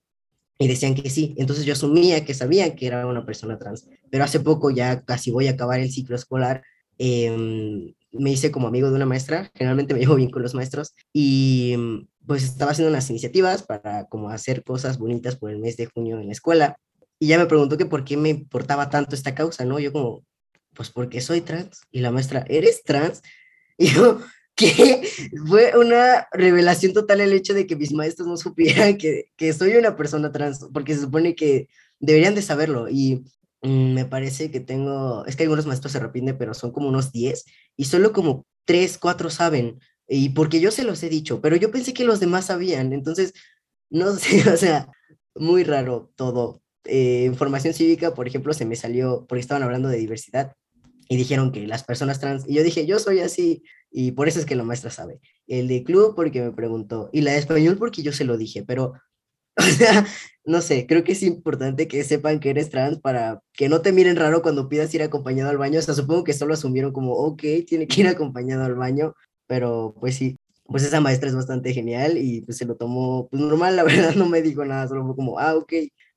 Y 0.59 0.69
decían 0.69 0.95
que 0.95 1.11
sí. 1.11 1.35
Entonces 1.37 1.65
yo 1.67 1.75
asumía 1.75 2.25
que 2.25 2.33
sabían 2.33 2.77
que 2.77 2.87
era 2.87 3.07
una 3.07 3.27
persona 3.27 3.59
trans. 3.59 3.89
Pero 4.11 4.25
hace 4.25 4.41
poco, 4.41 4.71
ya 4.71 5.03
casi 5.03 5.31
voy 5.31 5.49
a 5.49 5.53
acabar 5.53 5.81
el 5.81 5.93
ciclo 5.93 6.17
escolar, 6.17 6.63
em, 6.99 7.95
me 8.13 8.31
hice 8.31 8.51
como 8.51 8.69
amigo 8.69 8.89
de 8.89 8.97
una 8.97 9.05
maestra. 9.07 9.51
Generalmente 9.55 9.93
me 9.93 10.01
llevo 10.01 10.15
bien 10.15 10.31
con 10.31 10.43
los 10.43 10.55
maestros. 10.55 10.95
Y 11.13 11.77
pues 12.27 12.43
estaba 12.45 12.73
haciendo 12.73 12.91
unas 12.91 13.09
iniciativas 13.11 13.63
para 13.63 14.07
como 14.07 14.31
hacer 14.31 14.65
cosas 14.65 14.99
bonitas 14.99 15.37
por 15.37 15.51
el 15.51 15.59
mes 15.59 15.77
de 15.77 15.87
junio 15.87 16.19
en 16.21 16.27
la 16.27 16.33
escuela. 16.33 16.79
Y 17.19 17.29
ya 17.29 17.39
me 17.39 17.47
preguntó 17.47 17.77
que 17.77 17.87
por 17.87 18.05
qué 18.05 18.17
me 18.17 18.31
importaba 18.31 18.91
tanto 18.91 19.15
esta 19.15 19.35
causa, 19.35 19.65
¿no? 19.65 19.79
Yo 19.79 19.93
como, 19.93 20.25
pues 20.75 20.91
porque 20.91 21.21
soy 21.21 21.41
trans. 21.43 21.83
Y 21.91 22.01
la 22.01 22.11
maestra, 22.11 22.45
¿eres 22.49 22.83
trans? 22.83 23.23
Y 23.79 23.89
yo, 23.89 24.21
que 24.57 25.03
fue 25.47 25.77
una 25.79 26.27
revelación 26.33 26.93
total 26.93 27.21
el 27.21 27.33
hecho 27.33 27.55
de 27.55 27.67
que 27.67 27.77
mis 27.77 27.93
maestros 27.93 28.27
no 28.27 28.37
supieran 28.37 28.97
que, 28.97 29.31
que 29.37 29.53
soy 29.53 29.77
una 29.77 29.97
persona 29.97 30.33
trans, 30.33 30.67
porque 30.73 30.95
se 30.95 31.03
supone 31.03 31.35
que 31.37 31.69
deberían 32.01 32.35
de 32.35 32.43
saberlo. 32.43 32.89
Y 32.89 33.25
mm, 33.63 33.93
me 33.93 34.05
parece 34.07 34.51
que 34.51 34.61
tengo, 34.61 35.25
es 35.27 35.37
que 35.37 35.45
algunos 35.45 35.67
maestros 35.67 35.93
se 35.93 35.99
arrepienten, 35.99 36.39
pero 36.39 36.55
son 36.55 36.73
como 36.73 36.89
unos 36.89 37.13
10 37.13 37.45
y 37.77 37.85
solo 37.85 38.13
como 38.13 38.47
3, 38.65 38.99
4 38.99 39.31
saben, 39.31 39.79
y 40.09 40.31
porque 40.31 40.61
yo 40.61 40.71
se 40.71 40.85
los 40.85 41.03
he 41.03 41.09
dicho, 41.09 41.41
pero 41.41 41.57
yo 41.57 41.71
pensé 41.71 41.93
que 41.93 42.05
los 42.05 42.21
demás 42.21 42.47
sabían, 42.47 42.93
entonces, 42.93 43.35
no 43.91 44.13
sé, 44.17 44.49
o 44.51 44.57
sea, 44.57 44.89
muy 45.35 45.65
raro 45.65 46.13
todo. 46.17 46.63
Eh, 46.85 47.25
información 47.27 47.75
cívica, 47.75 48.15
por 48.15 48.27
ejemplo, 48.29 48.55
se 48.55 48.65
me 48.65 48.77
salió, 48.77 49.27
porque 49.29 49.41
estaban 49.41 49.63
hablando 49.63 49.89
de 49.89 49.99
diversidad, 49.99 50.55
y 51.09 51.17
dijeron 51.17 51.53
que 51.53 51.67
las 51.67 51.85
personas 51.85 52.21
trans, 52.21 52.45
y 52.49 52.55
yo 52.55 52.63
dije, 52.63 52.87
yo 52.87 52.99
soy 52.99 53.21
así, 53.21 53.63
y 53.91 54.13
por 54.13 54.29
eso 54.29 54.39
es 54.39 54.47
que 54.47 54.57
la 54.57 54.65
maestra 54.65 54.91
sabe. 54.91 55.21
El 55.47 55.69
de 55.69 55.85
club 55.85 56.15
porque 56.15 56.43
me 56.43 56.53
preguntó, 56.53 57.11
y 57.13 57.23
la 57.23 57.33
de 57.33 57.39
español 57.39 57.77
porque 57.79 58.03
yo 58.03 58.13
se 58.13 58.25
lo 58.25 58.37
dije, 58.37 58.65
pero, 58.65 58.95
o 59.57 59.63
sea, 59.63 60.07
no 60.45 60.61
sé, 60.61 60.87
creo 60.87 61.05
que 61.05 61.13
es 61.13 61.23
importante 61.23 61.89
que 61.89 62.05
sepan 62.05 62.41
que 62.41 62.51
eres 62.51 62.71
trans 62.71 63.01
para 63.01 63.41
que 63.53 63.69
no 63.69 63.83
te 63.83 63.93
miren 63.93 64.17
raro 64.17 64.43
cuando 64.43 64.69
pidas 64.69 64.95
ir 64.95 65.03
acompañado 65.03 65.51
al 65.51 65.59
baño, 65.59 65.79
o 65.79 65.83
sea, 65.83 65.95
supongo 65.95 66.25
que 66.25 66.33
solo 66.33 66.55
asumieron 66.55 66.93
como, 66.93 67.13
ok, 67.15 67.43
tiene 67.67 67.87
que 67.87 68.03
ir 68.03 68.09
acompañado 68.09 68.65
al 68.65 68.75
baño, 68.75 69.15
pero 69.47 69.95
pues 70.01 70.17
sí, 70.17 70.37
pues 70.65 70.83
esa 70.85 71.01
maestra 71.01 71.29
es 71.29 71.35
bastante 71.37 71.73
genial 71.73 72.19
y 72.19 72.43
pues 72.43 72.59
se 72.59 72.65
lo 72.65 72.77
tomó, 72.77 73.29
pues 73.29 73.43
normal, 73.43 73.77
la 73.77 73.85
verdad 73.85 74.15
no 74.15 74.29
me 74.29 74.43
dijo 74.43 74.65
nada, 74.65 74.89
solo 74.89 75.05
fue 75.07 75.17
como, 75.17 75.39
ah, 75.39 75.57
ok, 75.57 75.73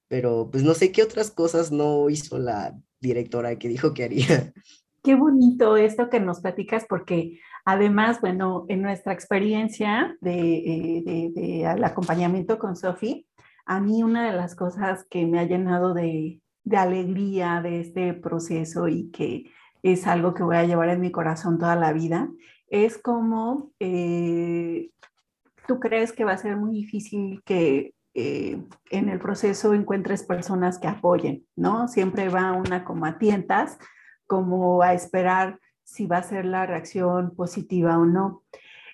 pero 0.07 0.49
pues 0.51 0.63
no 0.63 0.73
sé 0.73 0.91
qué 0.91 1.03
otras 1.03 1.31
cosas 1.31 1.71
no 1.71 2.09
hizo 2.09 2.39
la 2.39 2.77
directora 2.99 3.57
que 3.57 3.69
dijo 3.69 3.93
que 3.93 4.03
haría. 4.03 4.53
Qué 5.03 5.15
bonito 5.15 5.77
esto 5.77 6.10
que 6.10 6.20
nos 6.20 6.41
platicas 6.41 6.86
porque 6.88 7.39
además, 7.65 8.20
bueno, 8.22 8.65
en 8.68 8.82
nuestra 8.82 9.13
experiencia 9.13 10.18
de, 10.22 10.58
eh, 10.58 11.32
de, 11.34 11.65
acompañamiento 11.65 12.60
con 12.60 12.75
Sofi, 12.75 13.25
a 13.65 13.79
mí 13.79 14.03
una 14.03 14.29
de 14.29 14.36
las 14.36 14.56
cosas 14.56 15.06
que 15.10 15.25
me 15.25 15.39
ha 15.39 15.44
llenado 15.44 15.94
de, 15.94 16.41
de 16.63 16.77
alegría 16.77 17.62
de 17.62 17.82
este 17.82 18.13
proceso 18.13 18.88
y 18.88 19.10
que 19.12 19.51
es 19.84 20.08
algo 20.08 20.34
que 20.34 20.44
voy 20.44 20.58
a 20.58 20.65
llevar 20.65 20.89
en 20.89 21.01
mi 21.01 21.12
corazón 21.12 21.58
toda 21.58 21.75
la 21.75 21.94
vida, 21.94 22.29
es 22.68 22.98
como 22.98 23.72
eh, 23.79 24.91
tú 25.68 25.79
crees 25.79 26.12
que 26.12 26.25
va 26.25 26.34
a 26.34 26.38
ser 26.38 26.58
muy 26.58 26.72
difícil 26.72 27.41
que 27.46 27.94
eh, 28.13 28.62
en 28.89 29.10
el 29.10 29.20
proceso 29.20 29.74
encuentres 29.74 30.24
personas 30.24 30.79
que 30.79 30.88
apoyen, 30.88 31.46
¿no? 31.56 31.88
Siempre 31.88 32.29
va 32.29 32.53
una 32.53 32.84
como 32.84 33.06
a 33.06 33.18
tientas, 33.18 33.77
como 34.29 34.81
a 34.81 34.93
esperar 34.93 35.59
si 35.83 36.05
va 36.05 36.19
a 36.19 36.24
ser 36.24 36.45
la 36.45 36.65
reacción 36.65 37.36
positiva 37.36 37.98
o 37.98 38.05
no. 38.05 38.43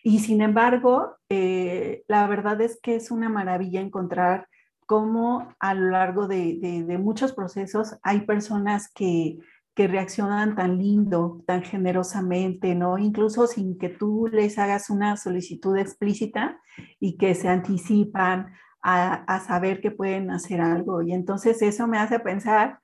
Y 0.03 0.19
sin 0.19 0.41
embargo, 0.41 1.17
eh, 1.29 2.03
la 2.07 2.25
verdad 2.27 2.59
es 2.61 2.79
que 2.81 2.95
es 2.95 3.11
una 3.11 3.29
maravilla 3.29 3.81
encontrar 3.81 4.47
cómo 4.87 5.53
a 5.59 5.75
lo 5.75 5.91
largo 5.91 6.27
de 6.27 6.97
muchos 6.99 7.33
procesos 7.33 7.97
hay 8.01 8.21
personas 8.21 8.91
que 8.91 9.37
que 9.75 9.87
reaccionan 9.87 10.55
tan 10.55 10.77
lindo, 10.77 11.43
tan 11.45 11.61
generosamente, 11.61 12.73
¿no? 12.75 12.97
Incluso 12.97 13.45
sin 13.45 13.77
que 13.77 13.89
tú 13.89 14.27
les 14.31 14.57
hagas 14.57 14.89
una 14.89 15.17
solicitud 15.17 15.77
explícita 15.77 16.59
y 16.99 17.17
que 17.17 17.35
se 17.35 17.49
anticipan 17.49 18.53
a, 18.81 19.39
saber 19.45 19.81
que 19.81 19.91
pueden 19.91 20.31
hacer 20.31 20.61
algo. 20.61 21.01
Y 21.01 21.11
entonces 21.11 21.61
eso 21.61 21.87
me 21.87 21.97
hace 21.97 22.19
pensar 22.19 22.79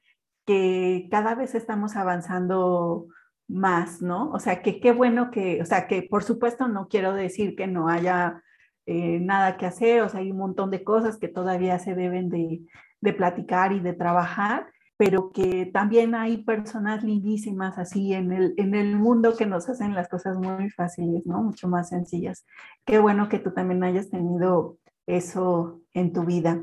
cada 1.09 1.35
vez 1.35 1.55
estamos 1.55 1.95
avanzando 1.95 3.07
más, 3.47 4.01
¿no? 4.01 4.31
O 4.31 4.39
sea, 4.39 4.61
que 4.61 4.79
qué 4.79 4.91
bueno 4.91 5.31
que, 5.31 5.61
o 5.61 5.65
sea, 5.65 5.87
que 5.87 6.03
por 6.03 6.23
supuesto 6.23 6.67
no 6.67 6.87
quiero 6.87 7.13
decir 7.13 7.55
que 7.55 7.67
no 7.67 7.89
haya 7.89 8.43
eh, 8.85 9.19
nada 9.19 9.57
que 9.57 9.65
hacer, 9.65 10.01
o 10.01 10.09
sea, 10.09 10.21
hay 10.21 10.31
un 10.31 10.37
montón 10.37 10.71
de 10.71 10.83
cosas 10.83 11.17
que 11.17 11.27
todavía 11.27 11.77
se 11.79 11.95
deben 11.95 12.29
de, 12.29 12.61
de 13.01 13.13
platicar 13.13 13.73
y 13.73 13.79
de 13.79 13.93
trabajar, 13.93 14.67
pero 14.97 15.31
que 15.31 15.65
también 15.65 16.15
hay 16.15 16.43
personas 16.43 17.03
lindísimas 17.03 17.77
así 17.77 18.13
en 18.13 18.31
el, 18.31 18.53
en 18.57 18.75
el 18.75 18.95
mundo 18.97 19.35
que 19.35 19.45
nos 19.45 19.67
hacen 19.69 19.95
las 19.95 20.07
cosas 20.07 20.37
muy 20.37 20.69
fáciles, 20.69 21.25
¿no? 21.25 21.41
Mucho 21.43 21.67
más 21.67 21.89
sencillas. 21.89 22.45
Qué 22.85 22.99
bueno 22.99 23.27
que 23.27 23.39
tú 23.39 23.51
también 23.51 23.83
hayas 23.83 24.09
tenido 24.09 24.77
eso 25.07 25.81
en 25.93 26.13
tu 26.13 26.23
vida 26.23 26.61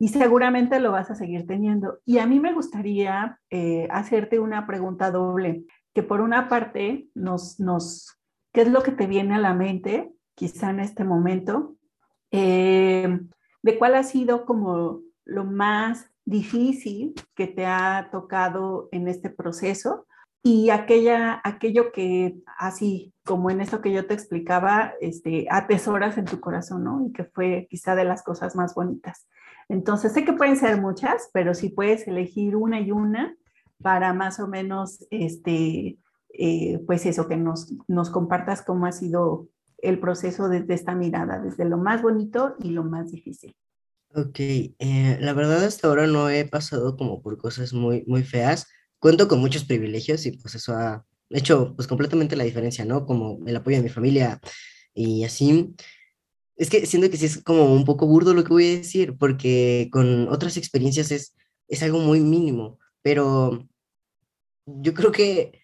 y 0.00 0.08
seguramente 0.08 0.80
lo 0.80 0.92
vas 0.92 1.10
a 1.10 1.14
seguir 1.14 1.46
teniendo. 1.46 1.98
Y 2.06 2.18
a 2.18 2.26
mí 2.26 2.40
me 2.40 2.54
gustaría 2.54 3.38
eh, 3.50 3.86
hacerte 3.90 4.38
una 4.38 4.66
pregunta 4.66 5.10
doble, 5.10 5.66
que 5.92 6.02
por 6.02 6.22
una 6.22 6.48
parte 6.48 7.08
nos, 7.14 7.60
nos, 7.60 8.18
¿qué 8.50 8.62
es 8.62 8.68
lo 8.70 8.82
que 8.82 8.92
te 8.92 9.06
viene 9.06 9.34
a 9.34 9.38
la 9.38 9.52
mente, 9.52 10.10
quizá 10.34 10.70
en 10.70 10.80
este 10.80 11.04
momento? 11.04 11.76
Eh, 12.30 13.20
¿De 13.62 13.78
cuál 13.78 13.94
ha 13.94 14.02
sido 14.02 14.46
como 14.46 15.02
lo 15.26 15.44
más 15.44 16.10
difícil 16.24 17.14
que 17.34 17.46
te 17.46 17.66
ha 17.66 18.08
tocado 18.10 18.88
en 18.92 19.06
este 19.06 19.28
proceso 19.28 20.06
y 20.42 20.70
aquella, 20.70 21.42
aquello 21.44 21.92
que 21.92 22.40
así 22.58 23.12
como 23.26 23.50
en 23.50 23.60
eso 23.60 23.82
que 23.82 23.92
yo 23.92 24.06
te 24.06 24.14
explicaba, 24.14 24.94
este, 25.02 25.46
atesoras 25.50 26.16
en 26.16 26.24
tu 26.24 26.40
corazón, 26.40 26.84
¿no? 26.84 27.04
Y 27.06 27.12
que 27.12 27.24
fue 27.24 27.66
quizá 27.68 27.94
de 27.94 28.04
las 28.04 28.22
cosas 28.22 28.56
más 28.56 28.74
bonitas. 28.74 29.26
Entonces, 29.70 30.12
sé 30.12 30.24
que 30.24 30.32
pueden 30.32 30.56
ser 30.56 30.80
muchas, 30.80 31.30
pero 31.32 31.54
si 31.54 31.68
puedes 31.68 32.06
elegir 32.08 32.56
una 32.56 32.80
y 32.80 32.90
una 32.90 33.36
para 33.80 34.12
más 34.12 34.40
o 34.40 34.48
menos, 34.48 35.06
este, 35.10 35.96
eh, 36.34 36.80
pues 36.86 37.06
eso, 37.06 37.28
que 37.28 37.36
nos, 37.36 37.72
nos 37.86 38.10
compartas 38.10 38.62
cómo 38.62 38.86
ha 38.86 38.92
sido 38.92 39.48
el 39.78 40.00
proceso 40.00 40.48
desde 40.48 40.74
esta 40.74 40.96
mirada, 40.96 41.38
desde 41.38 41.64
lo 41.64 41.78
más 41.78 42.02
bonito 42.02 42.56
y 42.58 42.70
lo 42.70 42.82
más 42.82 43.12
difícil. 43.12 43.54
Ok, 44.12 44.40
eh, 44.40 45.18
la 45.20 45.32
verdad 45.34 45.64
hasta 45.64 45.86
ahora 45.86 46.08
no 46.08 46.28
he 46.28 46.44
pasado 46.44 46.96
como 46.96 47.22
por 47.22 47.38
cosas 47.38 47.72
muy, 47.72 48.02
muy 48.08 48.24
feas. 48.24 48.66
Cuento 48.98 49.28
con 49.28 49.38
muchos 49.38 49.64
privilegios 49.64 50.26
y 50.26 50.32
pues 50.32 50.56
eso 50.56 50.74
ha 50.74 51.06
hecho 51.30 51.74
pues 51.76 51.86
completamente 51.86 52.34
la 52.34 52.42
diferencia, 52.42 52.84
¿no? 52.84 53.06
Como 53.06 53.38
el 53.46 53.54
apoyo 53.54 53.76
de 53.76 53.84
mi 53.84 53.88
familia 53.88 54.40
y 54.94 55.22
así. 55.22 55.76
Es 56.60 56.68
que 56.68 56.84
siento 56.84 57.08
que 57.08 57.16
sí 57.16 57.24
es 57.24 57.42
como 57.42 57.72
un 57.72 57.86
poco 57.86 58.06
burdo 58.06 58.34
lo 58.34 58.44
que 58.44 58.52
voy 58.52 58.66
a 58.66 58.76
decir, 58.76 59.16
porque 59.16 59.88
con 59.90 60.28
otras 60.28 60.58
experiencias 60.58 61.10
es, 61.10 61.34
es 61.68 61.82
algo 61.82 62.00
muy 62.00 62.20
mínimo, 62.20 62.78
pero 63.00 63.66
yo 64.66 64.92
creo 64.92 65.10
que 65.10 65.62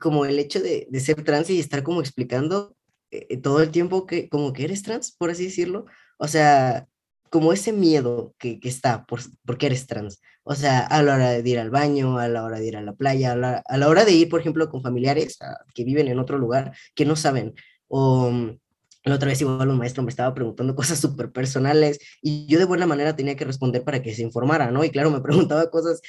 como 0.00 0.24
el 0.24 0.38
hecho 0.38 0.62
de, 0.62 0.88
ser 1.00 1.22
trans 1.22 1.50
y 1.50 1.60
estar 1.60 1.82
como 1.82 2.00
explicando 2.00 2.74
eh, 3.10 3.36
todo 3.36 3.60
el 3.60 3.70
tiempo 3.70 4.06
que 4.06 4.30
como 4.30 4.54
que 4.54 4.64
eres 4.64 4.82
trans, 4.82 5.12
por 5.12 5.28
así 5.28 5.44
decirlo, 5.44 5.84
o 6.16 6.26
sea, 6.26 6.88
como 7.28 7.52
ese 7.52 7.74
miedo 7.74 8.34
que, 8.38 8.58
que 8.58 8.70
está 8.70 9.04
por, 9.04 9.20
porque 9.44 9.66
eres 9.66 9.86
trans. 9.86 10.22
O 10.44 10.54
sea, 10.54 10.80
a 10.80 11.02
la 11.02 11.14
hora 11.14 11.42
de 11.42 11.50
ir 11.50 11.58
al 11.58 11.70
baño, 11.70 12.18
a 12.18 12.28
la 12.28 12.42
hora 12.42 12.58
de 12.58 12.68
ir 12.68 12.78
a 12.78 12.82
la 12.82 12.94
playa, 12.94 13.32
a 13.32 13.36
la, 13.36 13.62
a 13.66 13.76
la 13.76 13.88
hora 13.90 14.06
de 14.06 14.12
ir, 14.12 14.30
por 14.30 14.40
ejemplo, 14.40 14.70
con 14.70 14.82
familiares 14.82 15.38
que 15.74 15.84
viven 15.84 16.08
en 16.08 16.18
otro 16.18 16.38
lugar 16.38 16.74
que 16.94 17.04
no 17.04 17.16
saben. 17.16 17.54
O 17.88 18.30
mm, 18.30 18.58
la 19.04 19.16
otra 19.16 19.28
vez 19.28 19.40
igual 19.40 19.68
un 19.68 19.78
maestro 19.78 20.02
me 20.02 20.10
estaba 20.10 20.34
preguntando 20.34 20.74
cosas 20.76 21.00
súper 21.00 21.32
personales 21.32 21.98
y 22.20 22.46
yo 22.46 22.58
de 22.58 22.64
buena 22.64 22.86
manera 22.86 23.16
tenía 23.16 23.36
que 23.36 23.44
responder 23.44 23.84
para 23.84 24.02
que 24.02 24.14
se 24.14 24.22
informara, 24.22 24.70
¿no? 24.70 24.84
Y 24.84 24.90
claro, 24.90 25.10
me 25.10 25.20
preguntaba 25.22 25.70
cosas, 25.70 26.00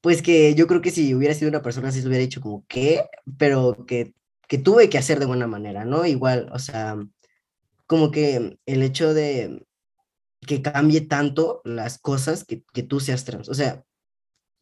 pues 0.00 0.22
que 0.22 0.54
yo 0.54 0.66
creo 0.66 0.80
que 0.80 0.90
si 0.90 1.14
hubiera 1.14 1.34
sido 1.34 1.50
una 1.50 1.62
persona 1.62 1.88
así 1.88 2.00
se 2.00 2.08
hubiera 2.08 2.22
dicho 2.22 2.40
como, 2.40 2.64
¿qué? 2.68 3.04
Pero 3.38 3.84
que, 3.86 4.14
que 4.48 4.58
tuve 4.58 4.88
que 4.88 4.98
hacer 4.98 5.20
de 5.20 5.26
buena 5.26 5.46
manera, 5.46 5.84
¿no? 5.84 6.06
Igual, 6.06 6.50
o 6.52 6.58
sea, 6.58 6.96
como 7.86 8.10
que 8.10 8.58
el 8.66 8.82
hecho 8.82 9.14
de, 9.14 9.66
que 10.46 10.62
cambie 10.62 11.02
tanto 11.02 11.60
las 11.64 11.98
cosas 11.98 12.44
que, 12.44 12.64
que 12.72 12.82
tú 12.82 13.00
seas 13.00 13.24
trans. 13.24 13.48
O 13.48 13.54
sea, 13.54 13.84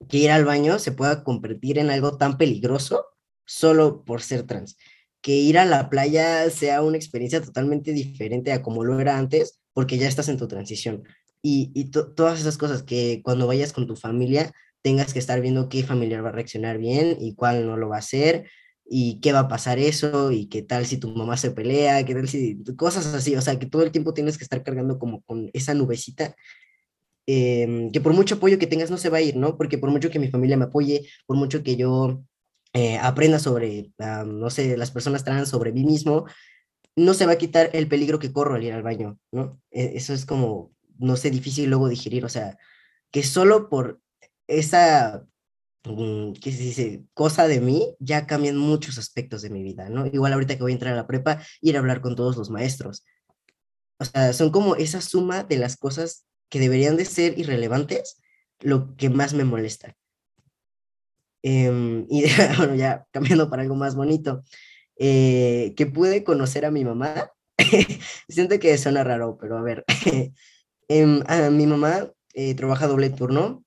que 0.09 0.19
ir 0.19 0.31
al 0.31 0.45
baño 0.45 0.79
se 0.79 0.93
pueda 0.93 1.25
convertir 1.25 1.79
en 1.79 1.91
algo 1.91 2.17
tan 2.17 2.39
peligroso 2.39 3.07
solo 3.47 4.05
por 4.05 4.23
ser 4.23 4.45
trans. 4.45 4.77
Que 5.21 5.33
ir 5.33 5.59
a 5.59 5.65
la 5.65 5.91
playa 5.91 6.49
sea 6.51 6.83
una 6.83 6.97
experiencia 6.97 7.43
totalmente 7.43 7.93
diferente 7.93 8.53
a 8.53 8.63
como 8.63 8.85
lo 8.85 9.01
era 9.01 9.19
antes, 9.19 9.61
porque 9.73 9.99
ya 9.99 10.09
estás 10.09 10.29
en 10.29 10.39
tu 10.39 10.49
transición. 10.49 11.05
Y, 11.43 11.71
y 11.75 11.91
todas 11.91 12.41
esas 12.41 12.59
cosas 12.59 12.83
que 12.83 13.21
cuando 13.23 13.47
vayas 13.47 13.73
con 13.73 13.87
tu 13.87 13.97
familia 13.97 14.53
tengas 14.83 15.13
que 15.13 15.19
estar 15.19 15.41
viendo 15.41 15.69
qué 15.69 15.83
familiar 15.83 16.25
va 16.25 16.31
a 16.31 16.33
reaccionar 16.33 16.79
bien 16.79 17.17
y 17.21 17.35
cuál 17.35 17.67
no 17.67 17.77
lo 17.77 17.89
va 17.89 17.97
a 17.97 18.01
hacer, 18.01 18.47
y 18.89 19.21
qué 19.21 19.33
va 19.33 19.41
a 19.41 19.49
pasar 19.49 19.79
eso, 19.79 20.33
y 20.33 20.47
qué 20.47 20.63
tal 20.63 20.87
si 20.87 20.97
tu 20.97 21.11
mamá 21.15 21.37
se 21.37 21.51
pelea, 21.51 22.05
qué 22.05 22.15
tal 22.15 22.29
si 22.29 22.63
cosas 22.77 23.07
así, 23.15 23.37
o 23.37 23.43
sea, 23.43 23.59
que 23.59 23.67
todo 23.67 23.83
el 23.83 23.93
tiempo 23.93 24.15
tienes 24.15 24.39
que 24.39 24.45
estar 24.45 24.63
cargando 24.63 24.99
como 24.99 25.23
con 25.23 25.51
esa 25.53 25.75
nubecita, 25.75 26.35
em, 27.27 27.91
que 27.91 28.01
por 28.01 28.15
mucho 28.15 28.37
apoyo 28.37 28.59
que 28.59 28.67
tengas 28.67 28.91
no 28.91 28.97
se 28.97 29.11
va 29.11 29.19
a 29.19 29.23
ir, 29.23 29.37
¿no? 29.37 29.57
Porque 29.59 29.79
por 29.79 29.91
mucho 29.91 30.11
que 30.11 30.19
mi 30.19 30.29
familia 30.31 30.57
me 30.57 30.65
apoye, 30.65 31.07
por 31.27 31.37
mucho 31.37 31.63
que 31.63 31.77
yo 31.77 32.23
eh, 32.79 32.99
aprenda 32.99 33.39
sobre, 33.39 33.93
no 33.99 34.51
sé, 34.51 34.77
las 34.77 34.91
personas 34.91 35.25
trans, 35.25 35.49
sobre 35.49 35.73
mí 35.73 35.85
mismo, 35.85 36.27
no 36.97 37.15
se 37.15 37.27
va 37.27 37.33
a 37.33 37.39
quitar 37.39 37.71
el 37.73 37.89
peligro 37.89 38.19
que 38.19 38.33
corro 38.33 38.55
al 38.55 38.65
ir 38.65 38.73
al 38.73 38.83
baño, 38.83 39.19
¿no? 39.33 39.61
E, 39.71 39.93
eso 39.97 40.13
es 40.13 40.27
como, 40.27 40.73
no 40.99 41.17
sé, 41.17 41.31
difícil 41.31 41.71
luego 41.71 41.89
digerir, 41.89 42.25
o 42.25 42.29
sea, 42.29 42.59
que 43.11 43.23
solo 43.23 43.69
por 43.69 44.01
esa 44.47 45.27
Mm, 45.85 46.33
¿qué 46.35 46.53
se 46.53 46.63
dice? 46.63 47.05
Cosa 47.15 47.49
de 47.49 47.61
mí, 47.61 47.97
ya 48.01 48.27
cambian 48.27 48.57
muchos 48.57 48.99
aspectos 48.99 49.43
de 49.43 49.51
mi 49.51 49.63
vida, 49.63 49.89
¿no? 49.89 50.07
Igual 50.07 50.33
ahorita 50.33 50.57
que 50.57 50.63
voy 50.63 50.73
a 50.73 50.75
entrar 50.75 50.93
a 50.95 50.97
la 50.97 51.07
prepa, 51.07 51.43
ir 51.61 51.77
a 51.77 51.79
hablar 51.81 52.01
con 52.01 52.17
todos 52.17 52.37
los 52.37 52.51
maestros. 52.51 53.05
O 53.99 54.05
sea, 54.05 54.33
son 54.33 54.51
como 54.51 54.77
esa 54.77 55.01
suma 55.01 55.45
de 55.45 55.57
las 55.57 55.77
cosas 55.77 56.27
que 56.49 56.61
deberían 56.61 56.97
de 56.97 57.05
ser 57.05 57.39
irrelevantes, 57.39 58.21
lo 58.61 58.97
que 58.97 59.11
más 59.11 59.35
me 59.35 59.45
molesta. 59.45 59.97
Em, 61.43 62.07
y 62.09 62.25
bueno, 62.59 62.75
ya 62.75 63.07
cambiando 63.13 63.51
para 63.51 63.63
algo 63.63 63.75
más 63.77 63.95
bonito, 63.95 64.43
eh, 64.97 65.75
que 65.77 65.87
pude 65.87 66.25
conocer 66.25 66.65
a 66.65 66.71
mi 66.71 66.85
mamá. 66.85 67.31
Siento 68.29 68.59
que 68.59 68.77
suena 68.79 69.05
raro, 69.05 69.39
pero 69.41 69.59
a 69.59 69.63
ver, 69.63 69.85
em, 70.89 71.23
a 71.27 71.51
mi 71.51 71.67
mamá 71.67 72.11
eh, 72.35 72.55
trabaja 72.55 72.87
doble 72.87 73.11
turno 73.11 73.65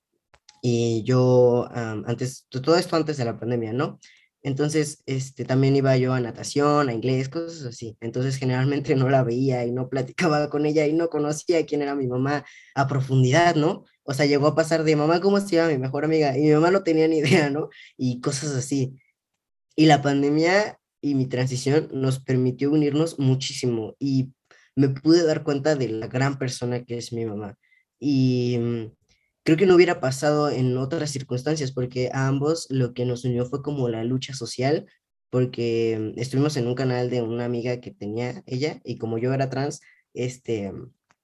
y 0.62 1.02
yo, 1.04 1.68
antes, 1.72 2.46
todo 2.48 2.76
esto 2.76 2.94
antes 2.94 3.16
de 3.16 3.24
la 3.24 3.38
pandemia, 3.38 3.72
¿no? 3.72 3.98
Entonces, 4.42 5.02
este, 5.06 5.44
también 5.44 5.76
iba 5.76 5.96
yo 5.96 6.12
a 6.14 6.20
natación, 6.20 6.88
a 6.88 6.92
inglés, 6.92 7.28
cosas 7.28 7.64
así. 7.64 7.96
Entonces, 8.00 8.36
generalmente 8.36 8.96
no 8.96 9.08
la 9.08 9.22
veía 9.22 9.64
y 9.64 9.72
no 9.72 9.88
platicaba 9.88 10.50
con 10.50 10.66
ella 10.66 10.86
y 10.86 10.92
no 10.92 11.08
conocía 11.08 11.64
quién 11.64 11.82
era 11.82 11.94
mi 11.94 12.08
mamá 12.08 12.44
a 12.74 12.88
profundidad, 12.88 13.54
¿no? 13.54 13.84
O 14.04 14.14
sea, 14.14 14.26
llegó 14.26 14.48
a 14.48 14.54
pasar 14.54 14.84
de 14.84 14.96
mamá, 14.96 15.20
¿cómo 15.20 15.40
se 15.40 15.56
llama 15.56 15.70
mi 15.70 15.78
mejor 15.78 16.04
amiga? 16.04 16.36
Y 16.36 16.42
mi 16.42 16.52
mamá 16.52 16.70
no 16.70 16.82
tenía 16.82 17.08
ni 17.08 17.18
idea, 17.18 17.50
¿no? 17.50 17.68
Y 17.96 18.20
cosas 18.20 18.54
así. 18.54 18.96
Y 19.76 19.86
la 19.86 20.02
pandemia 20.02 20.78
y 21.00 21.14
mi 21.14 21.26
transición 21.26 21.88
nos 21.92 22.20
permitió 22.20 22.70
unirnos 22.70 23.18
muchísimo 23.18 23.96
y 23.98 24.32
me 24.76 24.88
pude 24.88 25.24
dar 25.24 25.42
cuenta 25.42 25.74
de 25.74 25.88
la 25.88 26.06
gran 26.06 26.38
persona 26.38 26.84
que 26.84 26.98
es 26.98 27.12
mi 27.12 27.26
mamá. 27.26 27.58
Y 27.98 28.58
mm, 28.58 28.92
creo 29.44 29.56
que 29.56 29.66
no 29.66 29.74
hubiera 29.74 30.00
pasado 30.00 30.50
en 30.50 30.76
otras 30.76 31.10
circunstancias, 31.10 31.72
porque 31.72 32.10
a 32.12 32.28
ambos 32.28 32.66
lo 32.70 32.94
que 32.94 33.04
nos 33.04 33.24
unió 33.24 33.46
fue 33.46 33.62
como 33.62 33.88
la 33.88 34.04
lucha 34.04 34.34
social, 34.34 34.86
porque 35.30 36.12
estuvimos 36.16 36.56
en 36.56 36.66
un 36.66 36.74
canal 36.74 37.10
de 37.10 37.22
una 37.22 37.44
amiga 37.44 37.80
que 37.80 37.90
tenía 37.90 38.42
ella, 38.46 38.80
y 38.84 38.98
como 38.98 39.18
yo 39.18 39.32
era 39.32 39.50
trans, 39.50 39.80
este, 40.14 40.72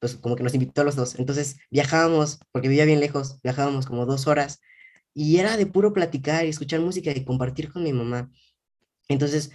pues 0.00 0.16
como 0.16 0.36
que 0.36 0.42
nos 0.42 0.54
invitó 0.54 0.82
a 0.82 0.84
los 0.84 0.96
dos. 0.96 1.18
Entonces 1.18 1.58
viajábamos, 1.70 2.40
porque 2.52 2.68
vivía 2.68 2.84
bien 2.84 3.00
lejos, 3.00 3.40
viajábamos 3.42 3.86
como 3.86 4.06
dos 4.06 4.26
horas 4.26 4.60
y 5.14 5.38
era 5.38 5.56
de 5.56 5.66
puro 5.66 5.92
platicar 5.92 6.46
y 6.46 6.50
escuchar 6.50 6.80
música 6.80 7.10
y 7.10 7.24
compartir 7.24 7.72
con 7.72 7.82
mi 7.82 7.92
mamá. 7.92 8.30
Entonces, 9.08 9.50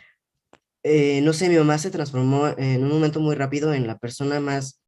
eh, 0.84 1.21
no 1.21 1.34
sé, 1.34 1.49
mi 1.49 1.56
mamá 1.56 1.77
se 1.77 1.91
transformó 1.91 2.49
en 2.58 2.84
un 2.84 2.89
momento 2.89 3.19
muy 3.19 3.36
rápido 3.36 3.73
en 3.73 3.88
la 3.88 3.97
persona 3.97 4.39
más 4.39 4.82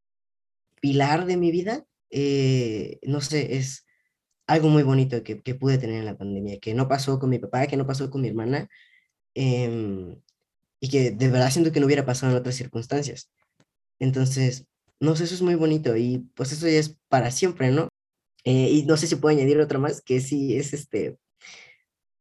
pilar 0.82 1.26
de 1.26 1.38
mi 1.38 1.52
vida. 1.52 1.86
Eh, 2.10 3.00
no 3.04 3.22
sé, 3.22 3.58
es 3.58 3.86
algo 4.48 4.70
muy 4.70 4.84
bonito 4.84 5.24
que, 5.24 5.41
que, 5.41 5.56
pude 5.56 5.78
tener 5.78 5.98
en 6.00 6.06
la 6.06 6.18
pandemia, 6.18 6.60
que 6.60 6.74
no 6.74 6.88
pasó 6.88 7.20
con 7.20 7.30
mi 7.30 7.39
papá, 7.39 7.68
que 7.68 7.78
no 7.78 7.88
pasó 7.88 8.10
con 8.10 8.22
mi 8.22 8.28
hermana, 8.28 8.70
em, 9.34 10.22
y 10.80 10.89
que 10.89 11.12
de 11.12 11.30
verdad 11.30 11.50
siento 11.52 11.72
que 11.72 11.80
no 11.80 11.86
hubiera 11.88 12.06
pasado 12.06 12.32
en 12.34 12.39
otras 12.39 12.56
circunstancias. 12.56 13.32
Entonces, 14.00 14.68
no 14.99 15.15
sé, 15.15 15.25
eso 15.25 15.36
es 15.36 15.41
muy 15.41 15.55
bonito 15.55 15.95
y 15.97 16.19
pues 16.36 16.51
eso 16.51 16.67
ya 16.67 16.79
es 16.79 16.97
para 17.10 17.31
siempre, 17.31 17.71
¿no? 17.71 17.89
Eh, 18.45 18.69
y 18.71 18.84
no 18.86 18.97
sé 18.97 19.08
si 19.08 19.15
puedo 19.15 19.36
añadir 19.36 19.60
otra 19.60 19.79
más, 19.79 20.01
que 20.01 20.21
sí 20.21 20.55
es 20.55 20.73
este, 20.73 21.17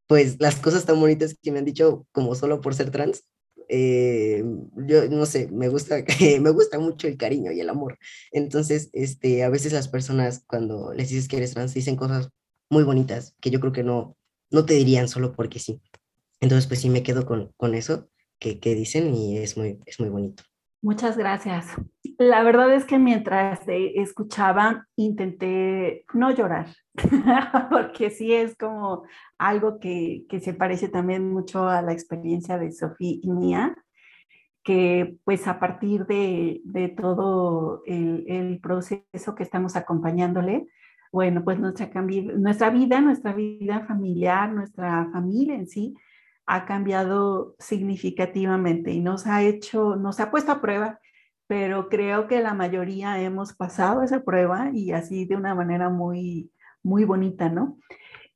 pues 0.07 0.37
las 0.41 0.57
cosas 0.57 0.85
tan 0.87 1.01
bonitas 1.01 1.37
que 1.41 1.53
me 1.53 1.59
han 1.59 1.65
dicho 1.65 2.07
como 2.13 2.35
solo 2.35 2.61
por 2.61 2.75
ser 2.75 2.91
trans. 2.91 3.25
Eh, 3.69 4.45
yo 4.87 5.09
no 5.09 5.27
sé, 5.27 5.49
me 5.51 5.69
gusta, 5.69 6.05
me 6.41 6.51
gusta 6.51 6.79
mucho 6.79 7.09
el 7.09 7.17
cariño 7.17 7.53
y 7.53 7.61
el 7.61 7.71
amor. 7.71 7.99
Entonces, 8.33 8.91
este, 8.93 9.43
a 9.45 9.49
veces 9.51 9.73
las 9.73 9.89
personas 9.89 10.45
cuando 10.47 10.93
les 10.95 11.09
dices 11.11 11.29
que 11.29 11.39
eres 11.39 11.55
trans 11.55 11.75
dicen 11.75 11.97
cosas 11.97 12.31
muy 12.71 12.85
bonitas 12.85 13.35
que 13.41 13.51
yo 13.51 13.61
creo 13.61 13.73
que 13.73 13.85
no, 13.85 14.17
no 14.51 14.67
te 14.67 14.75
dirían 14.75 15.09
solo 15.09 15.33
porque 15.33 15.59
sí. 15.59 15.81
Entonces, 16.41 16.67
pues 16.67 16.81
sí 16.81 16.91
me 16.91 17.03
quedo 17.03 17.27
con, 17.27 17.53
con 17.57 17.75
eso 17.75 18.11
que, 18.39 18.61
que 18.61 18.75
dicen 18.75 19.15
y 19.15 19.39
es 19.39 19.57
muy, 19.57 19.81
es 19.87 20.01
muy 20.01 20.09
bonito. 20.11 20.45
Muchas 20.85 21.17
gracias. 21.17 21.67
La 22.19 22.43
verdad 22.43 22.71
es 22.75 22.85
que 22.85 22.99
mientras 22.99 23.61
escuchaba, 23.67 24.87
intenté 24.97 26.05
no 26.13 26.31
llorar, 26.31 26.67
porque 27.71 28.11
sí 28.11 28.35
es 28.35 28.55
como 28.55 29.05
algo 29.39 29.81
que, 29.81 30.27
que, 30.29 30.41
se 30.41 30.53
parece 30.53 30.91
también 30.91 31.33
mucho 31.33 31.67
a 31.71 31.81
la 31.81 31.95
experiencia 31.95 32.59
de 32.59 32.71
Sofía 32.71 33.17
y 33.23 33.31
mía, 33.31 33.75
que 34.63 35.17
pues 35.25 35.49
a 35.49 35.59
partir 35.59 36.05
de, 36.05 36.61
de 36.65 36.91
todo 36.91 37.83
el, 37.87 38.27
el, 38.29 38.61
proceso 38.61 39.35
que 39.35 39.43
estamos 39.43 39.77
acompañándole, 39.77 40.67
bueno, 41.11 41.43
pues 41.45 41.59
nuestra, 41.59 41.89
nuestra 42.37 42.69
vida, 42.69 43.01
nuestra 43.01 43.33
vida 43.33 43.87
familiar, 43.87 44.53
nuestra 44.53 45.09
familia 45.11 45.55
en 45.55 45.67
sí, 45.67 45.95
ha 46.47 46.67
cambiado 46.67 47.55
significativamente 47.59 48.93
y 48.93 49.01
nos 49.01 49.27
ha 49.27 49.43
hecho, 49.43 49.97
nos 49.97 50.21
ha 50.21 50.31
puesto 50.31 50.53
a 50.53 50.61
prueba, 50.61 51.01
pero 51.47 51.89
creo 51.89 52.27
que 52.27 52.41
la 52.41 52.55
mayoría 52.55 53.21
hemos 53.21 53.53
pasado 53.55 54.03
esa 54.03 54.25
prueba 54.25 54.71
y 54.73 54.93
así 54.93 55.25
de 55.25 55.37
una 55.37 55.55
manera 55.55 55.91
muy, 55.91 56.51
muy 56.83 57.05
bonita, 57.05 57.49
¿no? 57.49 57.79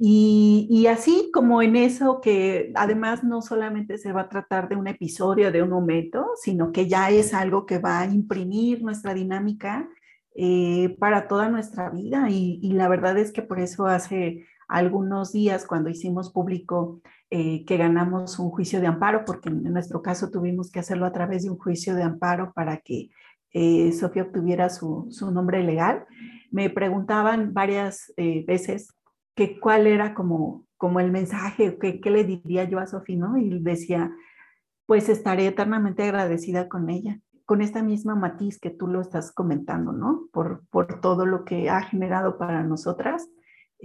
Y, 0.00 0.86
así 0.86 1.30
como 1.34 1.60
en 1.60 1.74
eso 1.74 2.20
que 2.20 2.70
además 2.76 3.24
no 3.24 3.42
solamente 3.42 3.98
se 3.98 4.12
va 4.12 4.22
a 4.22 4.28
tratar 4.28 4.68
de 4.68 4.76
un 4.76 4.86
episodio, 4.86 5.50
de 5.50 5.62
un 5.62 5.70
momento, 5.70 6.28
sino 6.40 6.70
que 6.70 6.86
ya 6.88 7.10
es 7.10 7.34
algo 7.34 7.66
que 7.66 7.78
va 7.78 8.00
a 8.00 8.06
imprimir 8.06 8.80
nuestra 8.82 9.12
dinámica 9.12 9.88
eh, 10.36 10.96
para 11.00 11.26
toda 11.26 11.48
nuestra 11.48 11.90
vida. 11.90 12.28
Y, 12.30 12.72
la 12.72 12.88
verdad 12.88 13.18
es 13.18 13.32
que 13.32 13.42
por 13.42 13.58
eso 13.58 13.86
hace 13.86 14.46
algunos 14.68 15.32
días, 15.32 15.66
cuando 15.66 15.90
hicimos 15.90 16.30
público 16.30 17.00
eh, 17.30 17.66
que 17.66 17.76
ganamos 17.76 18.38
un 18.38 18.48
juicio 18.50 18.80
de 18.80 18.86
amparo, 18.86 19.24
porque 19.26 19.50
en 19.50 19.62
nuestro 19.64 20.00
caso 20.00 20.30
tuvimos 20.30 20.70
que 20.70 20.78
hacerlo 20.78 21.04
a 21.04 21.12
través 21.12 21.42
de 21.42 21.50
un 21.50 21.58
juicio 21.58 21.94
de 21.94 22.02
amparo 22.02 22.52
para 22.54 22.78
que 22.78 23.10
eh, 23.52 23.92
Sofía 23.92 24.22
obtuviera 24.22 24.70
su, 24.70 25.08
su, 25.10 25.30
nombre 25.30 25.62
legal. 25.62 26.06
Me 26.50 26.70
preguntaban 26.70 27.52
varias 27.52 28.12
eh, 28.16 28.44
veces 28.46 28.94
que 29.34 29.60
cuál 29.60 29.86
era 29.86 30.14
como, 30.14 30.64
como 30.78 31.00
el 31.00 31.10
mensaje, 31.10 31.78
que, 31.78 32.00
qué 32.00 32.10
le 32.10 32.24
diría 32.24 32.64
yo 32.64 32.78
a 32.78 32.86
Sofía, 32.86 33.16
¿no? 33.18 33.36
Y 33.36 33.58
decía, 33.60 34.10
pues 34.86 35.10
estaré 35.10 35.46
eternamente 35.46 36.04
agradecida 36.04 36.66
con 36.66 36.88
ella, 36.88 37.20
con 37.44 37.60
esta 37.60 37.82
misma 37.82 38.14
matiz 38.14 38.58
que 38.58 38.70
tú 38.70 38.86
lo 38.86 39.02
estás 39.02 39.32
comentando, 39.32 39.92
¿no? 39.92 40.28
Por, 40.32 40.66
por 40.70 41.02
todo 41.02 41.26
lo 41.26 41.44
que 41.44 41.68
ha 41.68 41.82
generado 41.82 42.38
para 42.38 42.62
nosotras, 42.62 43.28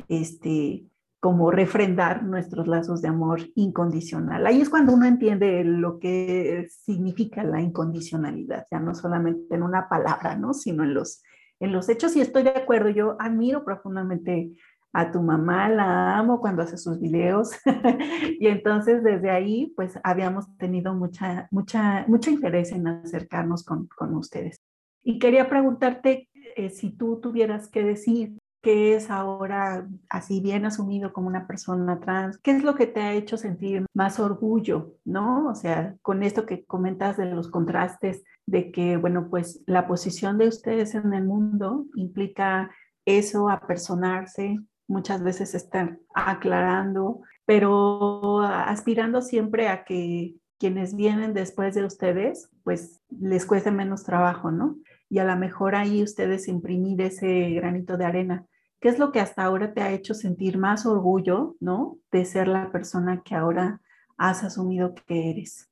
este, 0.08 0.86
como 1.23 1.51
refrendar 1.51 2.21
nuestros 2.21 2.67
lazos 2.67 3.01
de 3.01 3.07
amor 3.07 3.39
incondicional. 3.55 4.45
Ahí 4.45 4.59
es 4.59 4.69
cuando 4.69 4.93
uno 4.93 5.05
entiende 5.05 5.63
lo 5.63 5.97
que 5.97 6.67
significa 6.69 7.45
la 7.45 7.62
incondicionalidad, 7.62 8.67
ya 8.69 8.81
no 8.81 8.93
solamente 8.93 9.55
en 9.55 9.63
una 9.63 9.88
palabra, 9.88 10.36
¿no? 10.36 10.53
sino 10.53 10.83
en 10.83 10.93
los, 10.93 11.23
en 11.62 11.71
los 11.71 11.88
hechos. 11.88 12.17
Y 12.17 12.19
estoy 12.19 12.43
de 12.43 12.49
acuerdo, 12.49 12.89
yo 12.89 13.15
admiro 13.21 13.63
profundamente 13.63 14.51
a 14.91 15.13
tu 15.13 15.21
mamá, 15.21 15.69
la 15.69 16.17
amo 16.17 16.41
cuando 16.41 16.62
hace 16.62 16.77
sus 16.77 16.99
videos. 16.99 17.51
y 18.41 18.47
entonces 18.47 19.01
desde 19.01 19.29
ahí, 19.29 19.71
pues 19.77 19.97
habíamos 20.03 20.53
tenido 20.57 20.93
mucha, 20.93 21.47
mucha, 21.51 22.03
mucho 22.05 22.31
interés 22.31 22.73
en 22.73 22.86
acercarnos 22.86 23.63
con, 23.63 23.88
con 23.95 24.13
ustedes. 24.15 24.62
Y 25.01 25.19
quería 25.19 25.47
preguntarte 25.47 26.27
eh, 26.57 26.69
si 26.69 26.89
tú 26.89 27.21
tuvieras 27.21 27.69
que 27.69 27.81
decir 27.81 28.38
¿Qué 28.63 28.95
es 28.95 29.10
ahora 29.10 29.86
así 30.10 30.39
bien 30.39 30.65
asumido 30.65 31.12
como 31.12 31.28
una 31.28 31.47
persona 31.47 31.99
trans? 31.99 32.38
¿Qué 32.38 32.52
es 32.52 32.63
lo 32.63 32.76
que 32.76 32.88
te 32.88 33.02
ha 33.02 33.12
hecho 33.12 33.36
sentir 33.36 33.86
más 33.93 34.21
orgullo, 34.21 34.93
no? 35.04 35.49
O 35.49 35.54
sea, 35.54 35.97
con 36.02 36.23
esto 36.23 36.45
que 36.45 36.63
comentas 36.63 37.17
de 37.17 37.26
los 37.26 37.49
contrastes, 37.49 38.23
de 38.45 38.71
que, 38.71 38.95
bueno, 38.95 39.28
pues 39.30 39.62
la 39.65 39.86
posición 39.86 40.38
de 40.38 40.47
ustedes 40.47 40.95
en 40.95 41.13
el 41.13 41.26
mundo 41.26 41.88
implica 41.95 42.71
eso, 43.04 43.49
apersonarse, 43.49 44.58
muchas 44.88 45.21
veces 45.23 45.56
estar 45.56 45.99
aclarando, 46.15 47.19
pero 47.45 48.39
aspirando 48.39 49.21
siempre 49.21 49.67
a 49.67 49.84
que 49.84 50.36
quienes 50.58 50.95
vienen 50.95 51.34
después 51.34 51.76
de 51.76 51.84
ustedes, 51.84 52.49
pues 52.63 53.02
les 53.10 53.45
cueste 53.45 53.71
menos 53.71 54.06
trabajo, 54.06 54.52
¿no? 54.52 54.78
Y 55.10 55.19
a 55.19 55.26
lo 55.26 55.36
mejor 55.36 55.76
ahí 55.76 56.02
ustedes 56.02 56.47
imprimir 56.47 57.02
ese 57.02 57.49
granito 57.49 57.97
de 57.97 58.06
arena 58.06 58.45
¿Qué 58.84 58.89
es 58.89 59.00
lo 59.00 59.13
que 59.13 59.22
hasta 59.22 59.46
ahora 59.46 59.74
te 59.74 59.80
ha 59.80 59.93
hecho 59.93 60.13
sentir 60.13 60.58
más 60.58 60.86
orgullo, 60.86 61.56
¿no? 61.62 62.00
De 62.12 62.26
ser 62.26 62.50
la 62.50 62.69
persona 62.69 63.24
que 63.24 63.34
ahora 63.34 63.80
has 64.17 64.43
asumido 64.43 64.93
que 64.93 65.30
eres. 65.30 65.69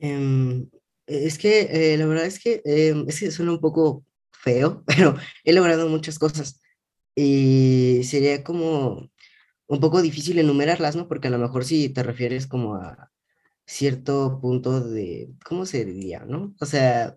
Um, 0.00 0.70
es 1.08 1.36
que 1.36 1.62
eh, 1.62 1.96
la 1.98 2.06
verdad 2.06 2.26
es 2.26 2.38
que, 2.38 2.62
eh, 2.64 2.94
es 3.08 3.18
que 3.18 3.32
suena 3.32 3.50
un 3.50 3.60
poco 3.60 4.04
feo, 4.30 4.84
pero 4.86 5.16
he 5.42 5.52
logrado 5.52 5.88
muchas 5.88 6.16
cosas 6.16 6.60
y 7.16 8.02
sería 8.04 8.44
como 8.44 9.10
un 9.66 9.80
poco 9.80 10.00
difícil 10.00 10.38
enumerarlas, 10.38 10.94
¿no? 10.94 11.08
Porque 11.08 11.26
a 11.26 11.32
lo 11.32 11.38
mejor 11.38 11.64
si 11.64 11.88
te 11.88 12.04
refieres 12.04 12.46
como 12.46 12.76
a 12.76 13.10
cierto 13.66 14.38
punto 14.40 14.80
de, 14.80 15.28
¿cómo 15.44 15.66
se 15.66 15.84
diría, 15.84 16.20
no? 16.24 16.54
O 16.60 16.66
sea, 16.66 17.16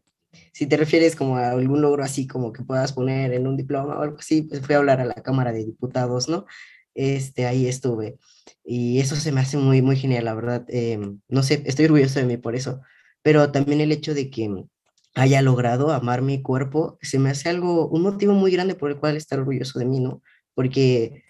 si 0.54 0.68
te 0.68 0.78
refieres 0.78 1.16
como 1.16 1.38
a 1.38 1.52
algún 1.52 1.82
logro 1.82 2.04
así 2.04 2.28
como 2.28 2.54
que 2.54 2.64
puedas 2.64 2.94
poner 2.94 3.34
en 3.34 3.48
un 3.48 3.58
diploma 3.58 3.98
o 3.98 4.02
algo 4.02 4.18
así, 4.20 4.44
pues 4.44 4.62
fui 4.62 4.76
a 4.76 4.80
hablar 4.80 5.02
a 5.02 5.06
la 5.06 5.14
Cámara 5.16 5.52
de 5.52 5.66
Diputados, 5.66 6.30
¿no? 6.30 6.46
Este, 6.94 7.46
ahí 7.46 7.68
estuve. 7.68 8.18
Y 8.64 9.00
eso 9.00 9.16
se 9.16 9.32
me 9.32 9.42
hace 9.42 9.58
muy, 9.58 9.82
muy 9.82 9.96
genial, 9.96 10.26
la 10.26 10.34
verdad. 10.36 10.66
Em, 10.70 11.20
no 11.30 11.44
sé, 11.44 11.64
estoy 11.66 11.86
orgulloso 11.86 12.20
de 12.20 12.26
mí 12.26 12.38
por 12.38 12.56
eso. 12.56 12.82
Pero 13.22 13.52
también 13.52 13.82
el 13.82 13.92
hecho 13.92 14.14
de 14.14 14.30
que 14.30 14.50
haya 15.16 15.42
logrado 15.42 15.92
amar 15.92 16.22
mi 16.22 16.42
cuerpo, 16.42 16.98
se 17.02 17.20
me 17.20 17.30
hace 17.30 17.50
algo, 17.50 17.88
un 17.90 18.02
motivo 18.04 18.34
muy 18.34 18.52
grande 18.52 18.76
por 18.76 18.92
el 18.92 18.98
cual 18.98 19.18
estar 19.18 19.40
orgulloso 19.40 19.80
de 19.80 19.86
mí, 19.86 20.00
¿no? 20.00 20.22
Porque 20.54 21.24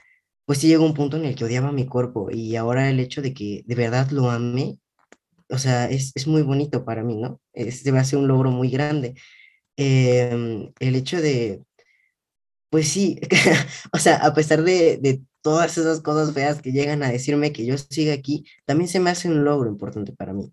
pues 0.46 0.60
sí 0.60 0.68
llegó 0.68 0.86
un 0.86 0.94
punto 0.94 1.18
en 1.18 1.26
el 1.26 1.36
que 1.36 1.46
odiaba 1.46 1.72
mi 1.72 1.86
cuerpo 1.88 2.30
y 2.30 2.56
ahora 2.58 2.90
el 2.90 3.00
hecho 3.00 3.22
de 3.22 3.34
que 3.34 3.64
de 3.66 3.76
verdad 3.76 4.10
lo 4.12 4.30
ame 4.30 4.81
o 5.52 5.58
sea, 5.58 5.90
es, 5.90 6.12
es 6.16 6.28
muy 6.28 6.42
bonito 6.42 6.86
para 6.86 7.04
mí, 7.04 7.16
¿no? 7.18 7.42
Es, 7.54 7.84
debe 7.84 8.04
ser 8.04 8.20
un 8.20 8.28
logro 8.28 8.52
muy 8.52 8.70
grande. 8.70 9.16
Em, 9.78 10.72
el 10.80 10.96
hecho 10.96 11.22
de, 11.22 11.64
pues 12.70 12.88
sí, 12.90 13.20
o 13.94 14.00
sea, 14.00 14.18
a 14.18 14.34
pesar 14.34 14.64
de, 14.64 14.98
de, 14.98 15.22
todas 15.44 15.78
esas 15.78 16.02
cosas 16.02 16.34
feas 16.36 16.62
que 16.62 16.72
llegan 16.72 17.02
a 17.02 17.12
decirme 17.12 17.52
que 17.52 17.66
yo 17.66 17.76
siga 17.78 18.14
aquí, 18.14 18.46
también 18.66 18.88
se 18.88 19.00
me 19.00 19.10
hace 19.10 19.28
un 19.28 19.44
logro 19.44 19.70
importante 19.70 20.14
para 20.14 20.34
mí. 20.34 20.52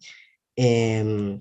Eh, 0.57 1.39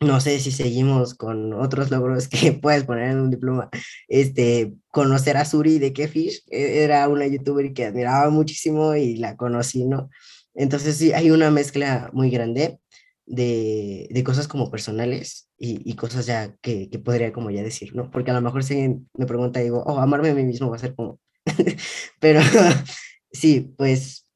no 0.00 0.20
sé 0.20 0.38
si 0.40 0.52
seguimos 0.52 1.14
con 1.14 1.54
otros 1.54 1.90
logros 1.90 2.28
que 2.28 2.52
puedes 2.62 2.84
poner 2.84 3.10
en 3.10 3.20
un 3.20 3.30
diploma. 3.30 3.70
Este, 4.08 4.74
conocer 4.88 5.36
a 5.36 5.44
Suri 5.44 5.78
de 5.78 5.92
Kefish, 5.92 6.44
e, 6.50 6.84
era 6.84 7.08
una 7.08 7.26
youtuber 7.26 7.72
que 7.72 7.86
admiraba 7.86 8.30
muchísimo 8.30 8.94
y 8.94 9.16
la 9.16 9.36
conocí, 9.36 9.84
¿no? 9.84 10.10
Entonces 10.54 10.96
sí, 10.96 11.12
hay 11.12 11.30
una 11.30 11.50
mezcla 11.50 12.10
muy 12.12 12.30
grande 12.30 12.78
de, 13.26 14.08
de 14.10 14.24
cosas 14.24 14.48
como 14.48 14.70
personales 14.70 15.50
y, 15.58 15.88
y 15.90 15.96
cosas 15.96 16.26
ya 16.26 16.54
que, 16.62 16.88
que, 16.90 16.98
podría 16.98 17.32
como 17.32 17.50
ya 17.50 17.62
decir, 17.62 17.94
¿no? 17.94 18.10
Porque 18.10 18.30
a 18.30 18.34
lo 18.34 18.40
mejor 18.40 18.64
si 18.64 19.00
me 19.14 19.26
pregunta, 19.26 19.60
digo, 19.60 19.82
oh, 19.86 19.98
amarme 19.98 20.30
a 20.30 20.34
mí 20.34 20.44
mismo 20.44 20.70
va 20.70 20.76
a 20.76 20.80
ser 20.80 20.94
como... 20.94 21.20
Pero 22.20 22.40
sí, 23.32 23.74
pues, 23.76 24.26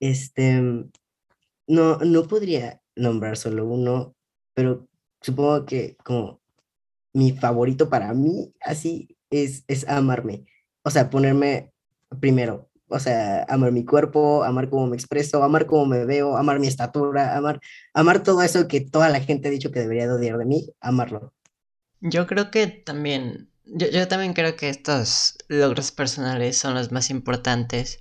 este, 0.00 0.62
no, 1.66 1.98
no 1.98 2.22
podría 2.28 2.80
nombrar 2.94 3.36
solo 3.36 3.66
uno, 3.66 4.14
pero 4.54 4.88
supongo 5.20 5.66
que 5.66 5.96
como 6.02 6.40
mi 7.12 7.32
favorito 7.32 7.88
para 7.88 8.12
mí, 8.14 8.54
así, 8.60 9.16
es, 9.30 9.64
es 9.68 9.88
amarme. 9.88 10.46
O 10.82 10.90
sea, 10.90 11.10
ponerme 11.10 11.72
primero, 12.20 12.70
o 12.88 12.98
sea, 12.98 13.44
amar 13.48 13.72
mi 13.72 13.84
cuerpo, 13.84 14.44
amar 14.44 14.68
cómo 14.70 14.86
me 14.86 14.96
expreso, 14.96 15.42
amar 15.42 15.66
cómo 15.66 15.86
me 15.86 16.04
veo, 16.04 16.36
amar 16.36 16.60
mi 16.60 16.68
estatura, 16.68 17.36
amar, 17.36 17.60
amar 17.94 18.22
todo 18.22 18.42
eso 18.42 18.68
que 18.68 18.80
toda 18.80 19.08
la 19.08 19.20
gente 19.20 19.48
ha 19.48 19.50
dicho 19.50 19.70
que 19.72 19.80
debería 19.80 20.06
de 20.06 20.12
odiar 20.14 20.38
de 20.38 20.44
mí, 20.44 20.68
amarlo. 20.80 21.32
Yo 22.00 22.26
creo 22.26 22.50
que 22.50 22.66
también, 22.68 23.50
yo, 23.64 23.88
yo 23.88 24.06
también 24.08 24.34
creo 24.34 24.56
que 24.56 24.68
estos 24.68 25.36
logros 25.48 25.90
personales 25.92 26.58
son 26.58 26.74
los 26.74 26.92
más 26.92 27.10
importantes. 27.10 28.00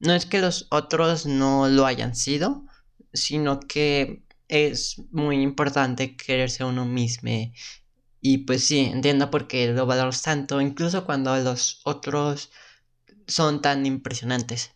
No 0.00 0.12
es 0.14 0.26
que 0.26 0.40
los 0.40 0.66
otros 0.70 1.26
no 1.26 1.68
lo 1.68 1.86
hayan 1.86 2.14
sido, 2.14 2.66
sino 3.12 3.60
que 3.60 4.22
es 4.48 4.96
muy 5.10 5.40
importante 5.42 6.16
quererse 6.16 6.64
uno 6.64 6.84
mismo. 6.84 7.30
Y 8.20 8.38
pues 8.38 8.64
sí, 8.66 8.80
entiendo 8.80 9.30
por 9.30 9.46
qué 9.46 9.68
lo 9.68 9.86
valoras 9.86 10.22
tanto, 10.22 10.60
incluso 10.60 11.04
cuando 11.06 11.36
los 11.36 11.80
otros 11.84 12.50
son 13.26 13.62
tan 13.62 13.86
impresionantes. 13.86 14.72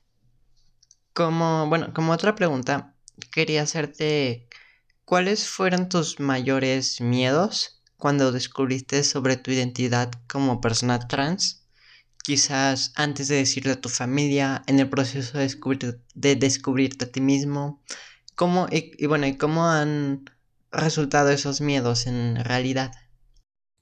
Como, 1.13 1.69
bueno, 1.69 1.93
como 1.93 2.13
otra 2.13 2.35
pregunta, 2.35 2.95
quería 3.33 3.63
hacerte, 3.63 4.49
¿cuáles 5.05 5.49
fueron 5.49 5.89
tus 5.89 6.21
mayores 6.21 7.01
miedos 7.01 7.83
cuando 7.97 8.33
descubriste 8.33 9.05
sobre 9.05 9.37
tu 9.37 9.51
identidad 9.51 10.11
como 10.29 10.61
persona 10.61 10.99
trans? 11.01 11.67
Quizás 12.23 12.93
antes 12.97 13.29
de 13.29 13.37
decirle 13.37 13.73
a 13.73 13.81
tu 13.81 13.89
familia, 13.89 14.63
en 14.67 14.79
el 14.79 14.89
proceso 14.89 15.39
de, 15.39 15.45
descubrir, 15.45 16.01
de 16.15 16.37
descubrirte 16.37 17.07
a 17.07 17.11
ti 17.11 17.21
mismo. 17.21 17.83
¿Cómo, 18.35 18.69
y, 18.71 19.07
bueno, 19.07 19.27
¿y 19.27 19.37
cómo 19.37 19.67
han 19.67 20.25
resultado 20.71 21.31
esos 21.31 21.61
miedos 21.61 22.07
en 22.07 22.45
realidad? 22.45 22.93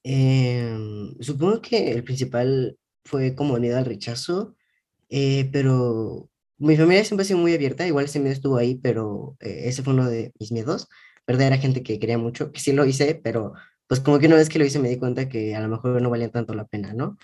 Em, 0.02 1.14
supongo 1.20 1.60
que 1.60 1.92
el 1.92 2.04
principal 2.04 2.78
fue 3.04 3.34
como 3.34 3.58
miedo 3.58 3.78
al 3.78 3.84
rechazo 3.84 4.56
eh, 5.08 5.48
pero 5.52 6.28
mi 6.58 6.76
familia 6.76 7.04
siempre 7.04 7.22
ha 7.22 7.26
sido 7.26 7.38
muy 7.38 7.54
abierta, 7.54 7.86
igual 7.86 8.06
ese 8.06 8.18
miedo 8.20 8.32
estuvo 8.32 8.56
ahí, 8.56 8.76
pero 8.76 9.36
eh, 9.40 9.62
ese 9.66 9.82
fue 9.82 9.94
uno 9.94 10.08
de 10.08 10.32
mis 10.38 10.52
miedos, 10.52 10.88
¿verdad? 11.26 11.48
Era 11.48 11.58
gente 11.58 11.82
que 11.82 11.98
quería 11.98 12.18
mucho, 12.18 12.52
que 12.52 12.60
sí 12.60 12.72
lo 12.72 12.84
hice, 12.84 13.14
pero 13.22 13.54
pues 13.86 14.00
como 14.00 14.18
que 14.18 14.26
una 14.26 14.36
vez 14.36 14.48
que 14.48 14.58
lo 14.58 14.64
hice 14.64 14.78
me 14.78 14.88
di 14.88 14.98
cuenta 14.98 15.28
que 15.28 15.54
a 15.54 15.60
lo 15.60 15.68
mejor 15.68 16.00
no 16.02 16.10
valía 16.10 16.30
tanto 16.30 16.54
la 16.54 16.66
pena, 16.66 16.92
¿no? 16.94 17.16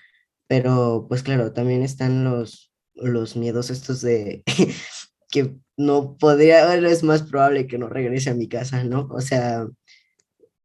Pero 0.47 1.07
pues 1.09 1.23
claro, 1.23 1.53
también 1.53 1.83
están 1.83 2.25
los, 2.25 2.73
los 2.95 3.37
miedos 3.37 3.71
estos 3.71 4.01
de 4.01 4.45
que 5.31 5.57
no 5.77 6.17
podría, 6.17 6.75
es 6.75 7.03
más 7.03 7.23
probable 7.23 7.67
que 7.67 7.79
no 7.79 7.89
regrese 7.89 8.31
a 8.31 8.35
mi 8.35 8.49
casa, 8.49 8.85
¿no? 8.85 9.09
O 9.11 9.21
sea, 9.21 9.67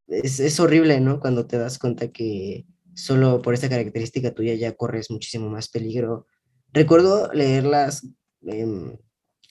es, 0.08 0.40
es 0.40 0.60
horrible, 0.60 1.00
¿no? 1.00 1.20
Cuando 1.20 1.46
te 1.46 1.58
das 1.58 1.78
cuenta 1.78 2.08
que 2.08 2.66
solo 2.94 3.42
por 3.42 3.54
esta 3.54 3.68
característica 3.68 4.32
tuya 4.32 4.54
ya 4.54 4.76
corres 4.76 5.10
muchísimo 5.10 5.48
más 5.50 5.68
peligro 5.68 6.26
Recuerdo 6.72 7.32
leer 7.32 7.64
las, 7.64 8.06
em, 8.42 8.96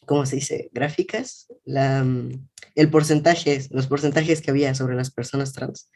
¿cómo 0.05 0.25
se 0.25 0.37
dice? 0.37 0.69
Gráficas, 0.73 1.47
la, 1.65 2.03
mm, 2.03 2.47
el 2.75 2.89
porcentaje, 2.89 3.67
los 3.71 3.87
porcentajes 3.87 4.41
que 4.41 4.51
había 4.51 4.73
sobre 4.75 4.95
las 4.95 5.11
personas 5.11 5.53
trans 5.53 5.89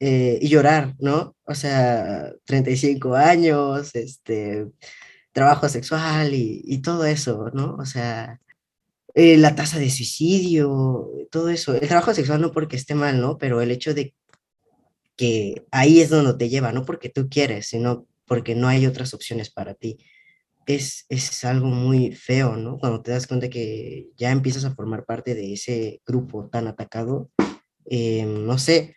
eh, 0.00 0.38
y 0.40 0.48
llorar, 0.48 0.94
¿no? 0.98 1.36
O 1.44 1.54
sea, 1.54 2.32
35 2.44 3.14
años, 3.14 3.94
este, 3.94 4.66
trabajo 5.32 5.68
sexual 5.68 6.32
y, 6.34 6.80
todo 6.82 7.04
eso, 7.04 7.50
¿no? 7.54 7.76
O 7.76 7.84
sea, 7.86 8.40
eh, 9.14 9.36
la 9.36 9.54
tasa 9.54 9.78
de 9.78 9.90
suicidio, 9.90 11.10
todo 11.30 11.50
eso. 11.50 11.74
El 11.74 11.88
trabajo 11.88 12.14
sexual 12.14 12.40
no 12.40 12.52
porque 12.52 12.76
esté 12.76 12.94
mal, 12.94 13.20
¿no? 13.20 13.38
Pero 13.38 13.60
el 13.60 13.70
hecho 13.70 13.94
de 13.94 14.14
que 15.16 15.66
ahí 15.70 16.00
es 16.00 16.10
donde 16.10 16.34
te 16.34 16.48
lleva, 16.48 16.72
no 16.72 16.84
porque 16.86 17.10
tú 17.10 17.28
quieres, 17.28 17.66
sino 17.68 18.06
porque 18.26 18.54
no 18.54 18.68
hay 18.68 18.86
otras 18.86 19.12
opciones 19.14 19.50
para 19.50 19.74
ti 19.74 19.98
es, 20.74 21.06
es 21.08 21.44
algo 21.44 21.66
muy 21.66 22.12
feo, 22.12 22.56
¿no? 22.56 22.78
Cuando 22.78 23.02
te 23.02 23.10
das 23.10 23.26
cuenta 23.26 23.48
que 23.48 24.08
ya 24.16 24.30
empiezas 24.30 24.64
a 24.64 24.74
formar 24.74 25.04
parte 25.04 25.34
de 25.34 25.52
ese 25.52 26.00
grupo 26.06 26.48
tan 26.48 26.66
atacado, 26.66 27.30
eh, 27.86 28.24
no 28.24 28.58
sé, 28.58 28.96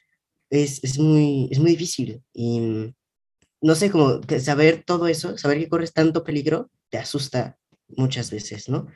es, 0.49 0.83
es, 0.83 0.99
muy, 0.99 1.49
es 1.51 1.59
muy 1.59 1.71
difícil. 1.71 2.21
Y 2.33 2.59
mm, 2.59 2.93
no 3.61 3.75
sé, 3.75 3.89
como 3.89 4.21
que 4.21 4.39
saber 4.39 4.83
todo 4.85 5.07
eso, 5.07 5.37
saber 5.37 5.59
que 5.59 5.69
corres 5.69 5.93
tanto 5.93 6.23
peligro, 6.23 6.69
te 6.89 6.97
asusta 6.97 7.57
muchas 7.87 8.31
veces, 8.31 8.69
¿no? 8.69 8.87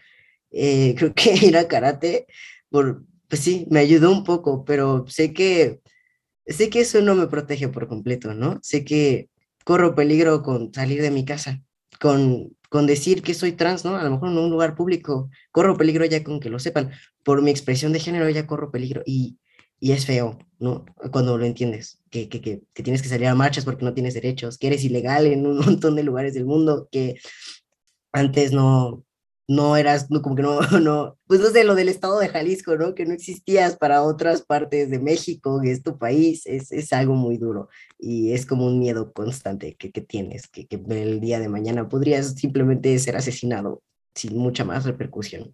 Eh, 0.51 0.95
creo 0.97 1.13
que 1.13 1.33
ir 1.45 1.57
a 1.57 1.67
karate, 1.67 2.27
por, 2.69 3.03
pues 3.27 3.41
sí, 3.41 3.67
me 3.69 3.79
ayudó 3.79 4.11
un 4.11 4.23
poco, 4.23 4.65
pero 4.65 5.05
sé 5.07 5.33
que, 5.33 5.81
sé 6.45 6.69
que 6.69 6.81
eso 6.81 7.01
no 7.01 7.15
me 7.15 7.27
protege 7.27 7.69
por 7.69 7.87
completo, 7.87 8.33
¿no? 8.33 8.59
Sé 8.61 8.85
que 8.85 9.29
corro 9.63 9.95
peligro 9.95 10.43
con 10.43 10.73
salir 10.73 11.01
de 11.01 11.11
mi 11.11 11.25
casa, 11.25 11.61
con 11.99 12.56
con 12.69 12.85
decir 12.87 13.21
que 13.21 13.33
soy 13.33 13.53
trans, 13.53 13.85
¿no? 13.85 13.95
A 13.95 14.03
lo 14.03 14.11
mejor 14.11 14.29
en 14.29 14.37
un 14.37 14.49
lugar 14.49 14.75
público 14.75 15.29
corro 15.51 15.77
peligro 15.77 16.05
ya 16.05 16.23
con 16.23 16.39
que 16.39 16.49
lo 16.49 16.59
sepan. 16.59 16.91
Por 17.23 17.41
mi 17.41 17.51
expresión 17.51 17.93
de 17.93 17.99
género 17.99 18.29
ya 18.29 18.47
corro 18.47 18.71
peligro 18.71 19.03
y, 19.05 19.37
y 19.79 19.91
es 19.91 20.05
feo, 20.05 20.37
¿no? 20.59 20.85
Cuando 21.11 21.37
lo 21.37 21.45
entiendes, 21.45 21.99
que, 22.09 22.29
que, 22.29 22.41
que, 22.41 22.61
que, 22.73 22.83
tienes 22.83 23.01
que 23.01 23.09
salir 23.09 23.27
a 23.27 23.35
marchas 23.35 23.65
porque 23.65 23.85
no 23.85 23.93
tienes 23.93 24.13
derechos, 24.13 24.57
que 24.57 24.67
eres 24.67 24.83
ilegal 24.83 25.27
en 25.27 25.45
un 25.45 25.57
montón 25.65 25.95
de 25.95 26.03
lugares 26.03 26.33
del 26.33 26.45
mundo, 26.45 26.87
que 26.91 27.15
antes 28.11 28.51
no, 28.51 29.05
no 29.47 29.77
eras, 29.77 30.07
como 30.21 30.35
que 30.35 30.43
no, 30.43 30.59
no, 30.81 31.17
pues 31.25 31.39
no 31.39 31.47
sé, 31.47 31.63
lo 31.63 31.75
del 31.75 31.89
estado 31.89 32.19
de 32.19 32.27
Jalisco, 32.27 32.75
¿no? 32.75 32.93
Que 32.93 33.05
no 33.05 33.13
existías 33.13 33.77
para 33.77 34.03
otras 34.03 34.41
partes 34.41 34.89
de 34.89 34.99
México, 34.99 35.61
que 35.61 35.71
es 35.71 35.83
tu 35.83 35.97
país, 35.97 36.45
es, 36.45 36.71
es 36.71 36.91
algo 36.93 37.15
muy 37.15 37.37
duro 37.37 37.69
y 37.97 38.33
es 38.33 38.45
como 38.45 38.67
un 38.67 38.79
miedo 38.79 39.13
constante 39.13 39.75
que, 39.75 39.91
que 39.91 40.01
tienes, 40.01 40.47
que, 40.47 40.67
que, 40.67 40.81
el 40.89 41.19
día 41.21 41.39
de 41.39 41.49
mañana 41.49 41.87
podrías 41.87 42.33
simplemente 42.33 42.97
ser 42.99 43.15
asesinado 43.15 43.81
sin 44.13 44.37
mucha 44.37 44.65
más 44.65 44.85
repercusión. 44.85 45.51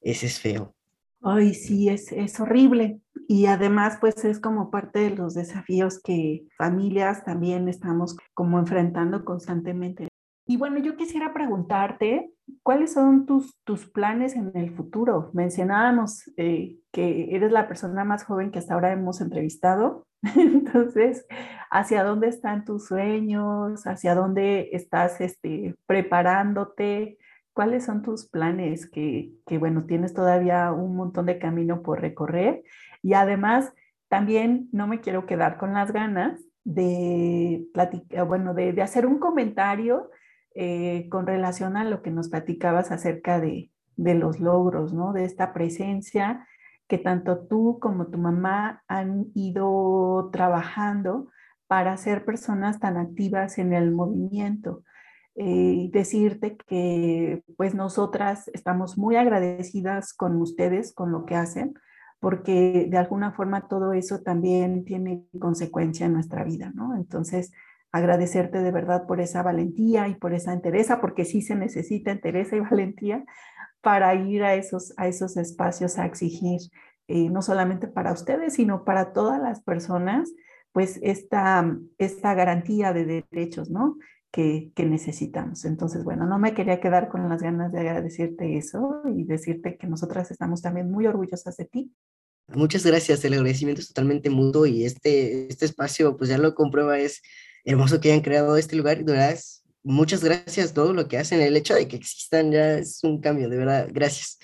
Ese 0.00 0.26
es 0.26 0.40
feo. 0.40 0.74
Ay, 1.22 1.52
sí, 1.52 1.88
es, 1.90 2.12
es 2.12 2.40
horrible. 2.40 3.00
Y 3.28 3.46
además, 3.46 3.98
pues 4.00 4.24
es 4.24 4.40
como 4.40 4.70
parte 4.70 5.00
de 5.00 5.10
los 5.10 5.34
desafíos 5.34 6.00
que 6.02 6.46
familias 6.56 7.24
también 7.24 7.68
estamos 7.68 8.16
como 8.32 8.58
enfrentando 8.58 9.24
constantemente. 9.24 10.09
Y 10.50 10.56
bueno, 10.56 10.78
yo 10.78 10.96
quisiera 10.96 11.32
preguntarte, 11.32 12.32
¿cuáles 12.64 12.94
son 12.94 13.24
tus, 13.24 13.56
tus 13.62 13.88
planes 13.88 14.34
en 14.34 14.50
el 14.56 14.74
futuro? 14.74 15.30
Mencionábamos 15.32 16.28
eh, 16.36 16.76
que 16.90 17.36
eres 17.36 17.52
la 17.52 17.68
persona 17.68 18.02
más 18.02 18.24
joven 18.24 18.50
que 18.50 18.58
hasta 18.58 18.74
ahora 18.74 18.90
hemos 18.90 19.20
entrevistado. 19.20 20.08
Entonces, 20.36 21.24
¿hacia 21.70 22.02
dónde 22.02 22.26
están 22.26 22.64
tus 22.64 22.88
sueños? 22.88 23.86
¿Hacia 23.86 24.16
dónde 24.16 24.70
estás 24.72 25.20
este, 25.20 25.76
preparándote? 25.86 27.18
¿Cuáles 27.52 27.84
son 27.84 28.02
tus 28.02 28.28
planes? 28.28 28.90
Que, 28.90 29.30
que, 29.46 29.56
bueno, 29.56 29.84
tienes 29.84 30.14
todavía 30.14 30.72
un 30.72 30.96
montón 30.96 31.26
de 31.26 31.38
camino 31.38 31.80
por 31.82 32.00
recorrer. 32.00 32.64
Y 33.02 33.14
además, 33.14 33.72
también 34.08 34.68
no 34.72 34.88
me 34.88 35.00
quiero 35.00 35.26
quedar 35.26 35.58
con 35.58 35.74
las 35.74 35.92
ganas 35.92 36.40
de 36.64 37.68
platicar, 37.72 38.26
bueno, 38.26 38.52
de, 38.52 38.72
de 38.72 38.82
hacer 38.82 39.06
un 39.06 39.20
comentario 39.20 40.10
eh, 40.54 41.08
con 41.10 41.26
relación 41.26 41.76
a 41.76 41.84
lo 41.84 42.02
que 42.02 42.10
nos 42.10 42.28
platicabas 42.28 42.90
acerca 42.90 43.40
de, 43.40 43.70
los 43.96 44.40
logros, 44.40 44.94
¿no? 44.94 45.12
De 45.12 45.24
esta 45.24 45.52
presencia 45.52 46.46
que 46.88 46.96
tanto 46.96 47.46
tú 47.46 47.78
como 47.80 48.06
tu 48.06 48.16
mamá 48.16 48.82
han 48.88 49.26
ido 49.34 50.30
trabajando 50.32 51.28
para 51.66 51.96
ser 51.98 52.24
personas 52.24 52.80
tan 52.80 52.96
activas 52.96 53.58
en 53.58 53.74
el 53.74 53.92
movimiento. 53.92 54.82
Eh, 55.36 55.90
decirte 55.92 56.56
que 56.56 57.44
pues 57.56 57.74
nosotras 57.74 58.48
estamos 58.54 58.98
muy 58.98 59.16
agradecidas 59.16 60.14
con 60.14 60.40
ustedes, 60.40 60.94
con 60.94 61.12
lo 61.12 61.26
que 61.26 61.36
hacen, 61.36 61.74
porque 62.20 62.86
de 62.90 62.98
alguna 62.98 63.32
forma 63.32 63.68
todo 63.68 63.92
eso 63.92 64.20
también 64.20 64.84
tiene 64.84 65.24
consecuencia 65.38 66.06
en 66.06 66.14
nuestra 66.14 66.42
vida, 66.44 66.72
¿no? 66.74 66.96
Entonces, 66.96 67.52
agradecerte 67.92 68.62
de 68.62 68.70
verdad 68.70 69.06
por 69.06 69.20
esa 69.20 69.42
valentía 69.42 70.08
y 70.08 70.14
por 70.14 70.32
esa 70.34 70.52
entereza, 70.52 71.00
porque 71.00 71.24
sí 71.24 71.42
se 71.42 71.54
necesita 71.54 72.10
entereza 72.10 72.56
y 72.56 72.60
valentía 72.70 73.24
para 73.80 74.14
ir 74.14 74.42
a 74.42 74.54
esos, 74.54 74.92
a 74.96 75.08
esos 75.08 75.36
espacios 75.36 75.98
a 75.98 76.06
exigir, 76.06 76.60
eh, 77.08 77.30
no 77.30 77.42
solamente 77.42 77.88
para 77.88 78.12
ustedes, 78.12 78.54
sino 78.54 78.84
para 78.84 79.12
todas 79.12 79.40
las 79.40 79.62
personas, 79.62 80.30
pues 80.72 80.98
esta, 81.02 81.76
esta 81.98 82.34
garantía 82.34 82.92
de 82.92 83.24
derechos, 83.30 83.70
¿no? 83.70 83.96
Que, 84.30 84.70
que, 84.76 84.84
necesitamos. 84.84 85.64
Entonces, 85.64 86.04
bueno, 86.04 86.24
no 86.24 86.38
me 86.38 86.54
quería 86.54 86.80
quedar 86.80 87.08
con 87.08 87.28
las 87.28 87.42
ganas 87.42 87.72
de 87.72 87.80
agradecerte 87.80 88.56
eso 88.56 89.02
y 89.12 89.24
decirte 89.24 89.76
que 89.76 89.88
nosotras 89.88 90.30
estamos 90.30 90.62
también 90.62 90.88
muy 90.88 91.08
orgullosas 91.08 91.56
de 91.56 91.64
ti. 91.64 91.92
Muchas 92.54 92.86
gracias, 92.86 93.24
el 93.24 93.32
agradecimiento 93.34 93.80
es 93.80 93.88
totalmente 93.88 94.30
mutuo 94.30 94.66
y 94.66 94.84
este, 94.84 95.48
este 95.48 95.64
espacio, 95.64 96.16
pues 96.16 96.30
ya 96.30 96.38
lo 96.38 96.54
comprueba, 96.54 96.98
es 96.98 97.22
hermoso 97.64 98.00
que 98.00 98.10
hayan 98.10 98.22
creado 98.22 98.56
este 98.56 98.76
lugar, 98.76 99.04
de 99.04 99.12
verdad, 99.12 99.38
muchas 99.82 100.22
gracias 100.24 100.74
todo 100.74 100.92
lo 100.92 101.08
que 101.08 101.18
hacen, 101.18 101.40
el 101.40 101.56
hecho 101.56 101.74
de 101.74 101.88
que 101.88 101.96
existan 101.96 102.52
ya 102.52 102.78
es 102.78 103.02
un 103.04 103.20
cambio, 103.20 103.48
de 103.48 103.56
verdad, 103.56 103.88
gracias. 103.92 104.38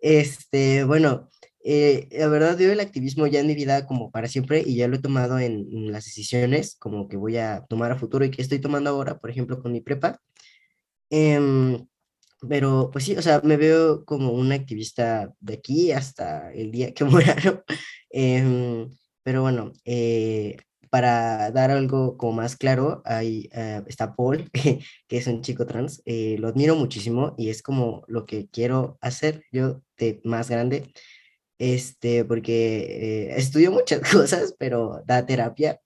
Este, 0.00 0.84
bueno, 0.84 1.28
Eh, 1.66 2.08
la 2.12 2.28
verdad, 2.28 2.58
veo 2.58 2.72
el 2.72 2.80
activismo 2.80 3.26
ya 3.26 3.40
en 3.40 3.46
mi 3.46 3.54
vida 3.54 3.86
como 3.86 4.10
para 4.10 4.28
siempre 4.28 4.62
y 4.66 4.76
ya 4.76 4.86
lo 4.86 4.96
he 4.96 5.00
tomado 5.00 5.38
en, 5.38 5.66
en, 5.72 5.92
las 5.92 6.04
decisiones 6.04 6.76
como 6.78 7.08
que 7.08 7.16
voy 7.16 7.38
a 7.38 7.64
tomar 7.70 7.90
a 7.90 7.96
futuro 7.98 8.22
y 8.24 8.30
que 8.30 8.42
estoy 8.42 8.58
tomando 8.60 8.90
ahora, 8.90 9.18
por 9.18 9.30
ejemplo, 9.30 9.62
con 9.62 9.72
mi 9.72 9.80
prepa. 9.80 10.20
Eh, 11.10 11.78
pero 12.48 12.90
pues 12.92 13.04
sí, 13.04 13.16
o 13.16 13.22
sea, 13.22 13.40
me 13.44 13.56
veo 13.56 14.04
como 14.04 14.32
un 14.32 14.52
activista 14.52 15.32
de 15.40 15.54
aquí 15.54 15.92
hasta 15.92 16.52
el 16.52 16.70
día 16.70 16.92
que 16.94 17.04
muera, 17.04 17.36
¿no? 17.44 17.62
Eh, 18.10 18.86
pero 19.22 19.42
bueno, 19.42 19.72
eh, 19.84 20.56
para 20.94 21.50
dar 21.50 21.72
algo 21.72 22.16
como 22.16 22.34
más 22.34 22.54
claro, 22.54 23.02
ahí 23.04 23.50
uh, 23.52 23.82
está 23.88 24.14
Paul, 24.14 24.48
que 25.08 25.16
es 25.18 25.26
un 25.26 25.42
chico 25.42 25.66
trans, 25.66 26.00
eh, 26.04 26.36
lo 26.38 26.46
admiro 26.46 26.76
muchísimo 26.76 27.34
y 27.36 27.48
es 27.48 27.64
como 27.64 28.04
lo 28.06 28.26
que 28.26 28.46
quiero 28.46 28.96
hacer 29.00 29.42
yo 29.50 29.82
de 29.98 30.20
más 30.22 30.48
grande, 30.48 30.84
este, 31.58 32.24
porque 32.24 33.32
eh, 33.32 33.34
estudio 33.36 33.72
muchas 33.72 34.02
cosas, 34.12 34.54
pero 34.56 35.02
da 35.04 35.26
terapia 35.26 35.80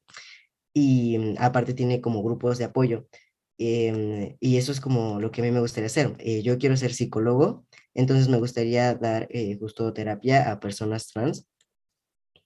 y 0.74 1.16
mm, 1.16 1.36
aparte 1.38 1.72
tiene 1.72 2.02
como 2.02 2.22
grupos 2.22 2.58
de 2.58 2.64
apoyo. 2.64 3.08
Eh, 3.56 4.36
y 4.40 4.58
eso 4.58 4.72
es 4.72 4.80
como 4.82 5.20
lo 5.20 5.30
que 5.30 5.40
a 5.40 5.44
mí 5.44 5.50
me 5.50 5.60
gustaría 5.60 5.86
hacer. 5.86 6.16
Eh, 6.18 6.42
yo 6.42 6.58
quiero 6.58 6.76
ser 6.76 6.92
psicólogo, 6.92 7.64
entonces 7.94 8.28
me 8.28 8.36
gustaría 8.38 8.94
dar 8.94 9.26
eh, 9.30 9.56
justo 9.58 9.94
terapia 9.94 10.52
a 10.52 10.60
personas 10.60 11.08
trans 11.08 11.48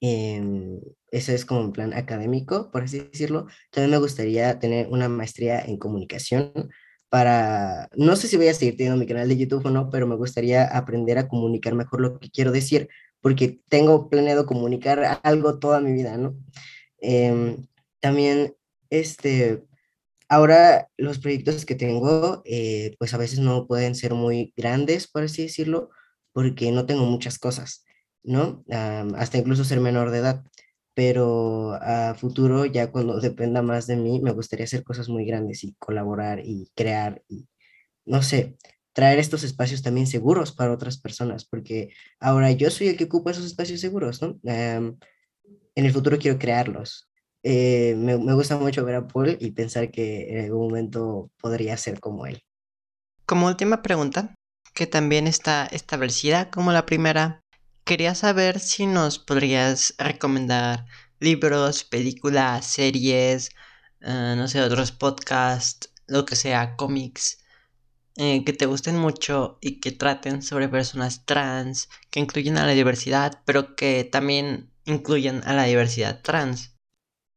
ese 0.03 1.33
es 1.33 1.45
como 1.45 1.61
un 1.61 1.71
plan 1.71 1.93
académico, 1.93 2.69
por 2.71 2.83
así 2.83 2.99
decirlo. 2.99 3.47
También 3.71 3.91
me 3.91 3.97
gustaría 3.99 4.59
tener 4.59 4.87
una 4.89 5.07
maestría 5.07 5.61
en 5.61 5.77
comunicación 5.77 6.51
para, 7.09 7.89
no 7.95 8.15
sé 8.15 8.27
si 8.27 8.35
voy 8.35 8.47
a 8.47 8.53
seguir 8.53 8.75
teniendo 8.75 8.99
mi 8.99 9.05
canal 9.07 9.29
de 9.29 9.37
YouTube 9.37 9.65
o 9.65 9.69
no, 9.69 9.89
pero 9.89 10.07
me 10.07 10.15
gustaría 10.15 10.65
aprender 10.65 11.17
a 11.17 11.27
comunicar 11.27 11.75
mejor 11.75 12.01
lo 12.01 12.19
que 12.19 12.29
quiero 12.29 12.51
decir, 12.51 12.89
porque 13.21 13.61
tengo 13.69 14.09
planeado 14.09 14.45
comunicar 14.45 15.19
algo 15.23 15.59
toda 15.59 15.79
mi 15.79 15.93
vida, 15.93 16.17
¿no? 16.17 16.35
Eh, 16.99 17.55
también, 18.01 18.55
este, 18.89 19.63
ahora 20.27 20.89
los 20.97 21.19
proyectos 21.19 21.65
que 21.65 21.75
tengo, 21.75 22.41
eh, 22.45 22.95
pues 22.99 23.13
a 23.13 23.17
veces 23.17 23.39
no 23.39 23.67
pueden 23.67 23.95
ser 23.95 24.13
muy 24.15 24.53
grandes, 24.57 25.07
por 25.07 25.23
así 25.23 25.43
decirlo, 25.43 25.91
porque 26.33 26.71
no 26.71 26.85
tengo 26.85 27.05
muchas 27.05 27.39
cosas. 27.39 27.85
¿No? 28.23 28.63
Hasta 29.15 29.37
incluso 29.37 29.63
ser 29.63 29.79
menor 29.79 30.11
de 30.11 30.19
edad. 30.19 30.43
Pero 30.95 31.73
a 31.73 32.13
futuro, 32.15 32.65
ya 32.65 32.91
cuando 32.91 33.19
dependa 33.21 33.61
más 33.61 33.87
de 33.87 33.95
mí, 33.95 34.21
me 34.21 34.31
gustaría 34.31 34.65
hacer 34.65 34.83
cosas 34.83 35.09
muy 35.09 35.25
grandes 35.25 35.63
y 35.63 35.73
colaborar 35.79 36.41
y 36.43 36.71
crear 36.75 37.23
y, 37.27 37.47
no 38.05 38.21
sé, 38.21 38.57
traer 38.93 39.19
estos 39.19 39.43
espacios 39.43 39.81
también 39.81 40.07
seguros 40.07 40.51
para 40.51 40.71
otras 40.71 40.99
personas, 40.99 41.45
porque 41.45 41.89
ahora 42.19 42.51
yo 42.51 42.69
soy 42.69 42.89
el 42.89 42.97
que 42.97 43.05
ocupa 43.05 43.31
esos 43.31 43.45
espacios 43.45 43.81
seguros, 43.81 44.21
en 44.43 45.85
el 45.85 45.91
futuro 45.91 46.19
quiero 46.19 46.37
crearlos. 46.37 47.09
Eh, 47.41 47.95
me, 47.97 48.17
me 48.17 48.33
gusta 48.33 48.57
mucho 48.57 48.85
ver 48.85 48.95
a 48.95 49.07
Paul 49.07 49.35
y 49.39 49.51
pensar 49.51 49.91
que 49.91 50.29
en 50.29 50.45
algún 50.45 50.67
momento 50.67 51.31
podría 51.41 51.75
ser 51.75 51.99
como 51.99 52.25
él. 52.25 52.41
Como 53.25 53.47
última 53.47 53.81
pregunta, 53.81 54.35
que 54.73 54.87
también 54.87 55.27
está 55.27 55.65
establecida 55.65 56.49
como 56.49 56.71
la 56.71 56.85
primera, 56.85 57.42
quería 57.83 58.15
saber 58.15 58.59
si 58.59 58.85
nos 58.85 59.19
podrías 59.19 59.93
recomendar 59.97 60.85
libros, 61.19 61.83
películas, 61.83 62.65
series, 62.65 63.49
uh, 64.01 64.35
no 64.35 64.47
sé, 64.47 64.61
otros 64.61 64.91
podcasts, 64.91 65.91
lo 66.07 66.25
que 66.25 66.35
sea, 66.35 66.75
cómics, 66.75 67.43
eh, 68.17 68.43
que 68.45 68.53
te 68.53 68.65
gusten 68.65 68.97
mucho 68.97 69.57
y 69.61 69.79
que 69.79 69.91
traten 69.91 70.41
sobre 70.41 70.69
personas 70.69 71.25
trans, 71.25 71.89
que 72.09 72.19
incluyen 72.19 72.57
a 72.57 72.65
la 72.65 72.73
diversidad, 72.73 73.41
pero 73.45 73.75
que 73.75 74.03
también 74.03 74.69
incluyan 74.85 75.41
a 75.45 75.53
la 75.53 75.63
diversidad 75.63 76.21
trans. 76.21 76.77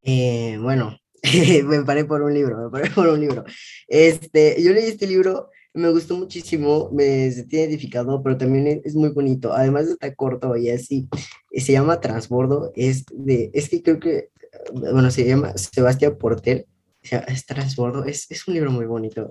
Eh, 0.02 0.58
bueno, 0.60 0.98
me 1.64 1.82
paré 1.84 2.04
por 2.04 2.22
un 2.22 2.34
libro, 2.34 2.58
me 2.58 2.70
paré 2.70 2.90
por 2.90 3.08
un 3.08 3.20
libro. 3.20 3.44
Este, 3.88 4.62
yo 4.62 4.72
leí 4.72 4.86
este 4.86 5.06
libro 5.06 5.50
me 5.76 5.90
gustó 5.90 6.16
muchísimo, 6.16 6.90
me 6.90 7.30
sentí 7.30 7.58
identificado, 7.58 8.22
pero 8.22 8.38
también 8.38 8.80
es 8.82 8.94
muy 8.94 9.10
bonito. 9.10 9.52
Además 9.52 9.86
está 9.86 10.14
corto 10.14 10.56
y 10.56 10.70
así. 10.70 11.08
Se 11.52 11.72
llama 11.72 12.00
Transbordo, 12.00 12.72
es 12.74 13.04
de, 13.12 13.50
es 13.52 13.68
que 13.68 13.82
creo 13.82 14.00
que, 14.00 14.30
bueno, 14.72 15.10
se 15.10 15.26
llama 15.26 15.52
Sebastián 15.56 16.16
Portel, 16.18 16.66
es 17.02 17.46
Transbordo, 17.46 18.04
es, 18.04 18.26
es 18.30 18.48
un 18.48 18.54
libro 18.54 18.70
muy 18.70 18.86
bonito. 18.86 19.30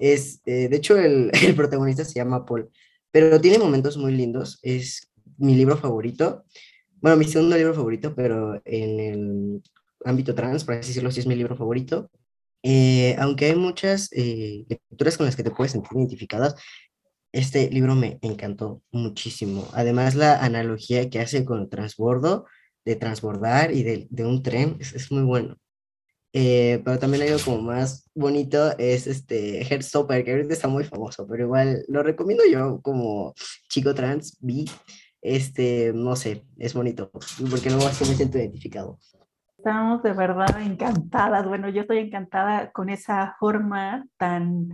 Es, 0.00 0.40
eh, 0.46 0.68
de 0.68 0.76
hecho, 0.76 0.96
el, 0.96 1.30
el 1.46 1.54
protagonista 1.54 2.04
se 2.04 2.14
llama 2.14 2.46
Paul, 2.46 2.70
pero 3.10 3.40
tiene 3.40 3.58
momentos 3.58 3.96
muy 3.98 4.12
lindos, 4.12 4.58
es 4.62 5.12
mi 5.36 5.54
libro 5.54 5.76
favorito. 5.76 6.44
Bueno, 7.00 7.18
mi 7.18 7.26
segundo 7.26 7.56
libro 7.56 7.74
favorito, 7.74 8.14
pero 8.14 8.60
en 8.64 9.00
el 9.00 9.62
ámbito 10.04 10.34
trans, 10.34 10.64
por 10.64 10.76
así 10.76 10.88
decirlo, 10.88 11.10
sí 11.10 11.20
es 11.20 11.26
mi 11.26 11.34
libro 11.36 11.56
favorito. 11.56 12.10
Eh, 12.66 13.14
aunque 13.18 13.44
hay 13.44 13.56
muchas 13.56 14.08
eh, 14.12 14.64
lecturas 14.68 15.18
con 15.18 15.26
las 15.26 15.36
que 15.36 15.42
te 15.42 15.50
puedes 15.50 15.72
sentir 15.72 15.90
identificadas, 15.98 16.54
este 17.30 17.68
libro 17.70 17.94
me 17.94 18.18
encantó 18.22 18.82
muchísimo. 18.90 19.68
Además, 19.74 20.14
la 20.14 20.42
analogía 20.42 21.10
que 21.10 21.20
hace 21.20 21.44
con 21.44 21.60
el 21.60 21.68
transbordo, 21.68 22.46
de 22.86 22.96
transbordar 22.96 23.72
y 23.72 23.82
de, 23.82 24.06
de 24.10 24.24
un 24.24 24.42
tren, 24.42 24.78
es, 24.80 24.94
es, 24.94 25.12
muy 25.12 25.22
bueno. 25.22 25.58
Eh, 26.32 26.80
pero 26.84 26.98
también 26.98 27.24
algo 27.24 27.38
como 27.44 27.60
más 27.62 28.10
bonito, 28.14 28.76
es 28.78 29.06
este 29.06 29.62
Heartstopper, 29.64 30.24
que 30.24 30.32
ahorita 30.32 30.54
está 30.54 30.68
muy 30.68 30.84
famoso, 30.84 31.26
pero 31.26 31.44
igual 31.44 31.84
lo 31.88 32.02
recomiendo 32.02 32.44
yo 32.50 32.80
como 32.82 33.34
chico 33.68 33.94
trans, 33.94 34.38
vi, 34.40 34.64
este, 35.20 35.92
no 35.94 36.16
sé, 36.16 36.44
es 36.58 36.74
bonito, 36.74 37.10
porque 37.50 37.70
más 37.70 37.98
que 37.98 38.06
me 38.06 38.14
siento 38.14 38.38
identificado 38.38 38.98
estamos 39.64 40.02
de 40.02 40.12
verdad 40.12 40.60
encantadas. 40.60 41.48
Bueno, 41.48 41.70
yo 41.70 41.80
estoy 41.80 41.96
encantada 41.96 42.70
con 42.70 42.90
esa 42.90 43.34
forma 43.40 44.06
tan, 44.18 44.68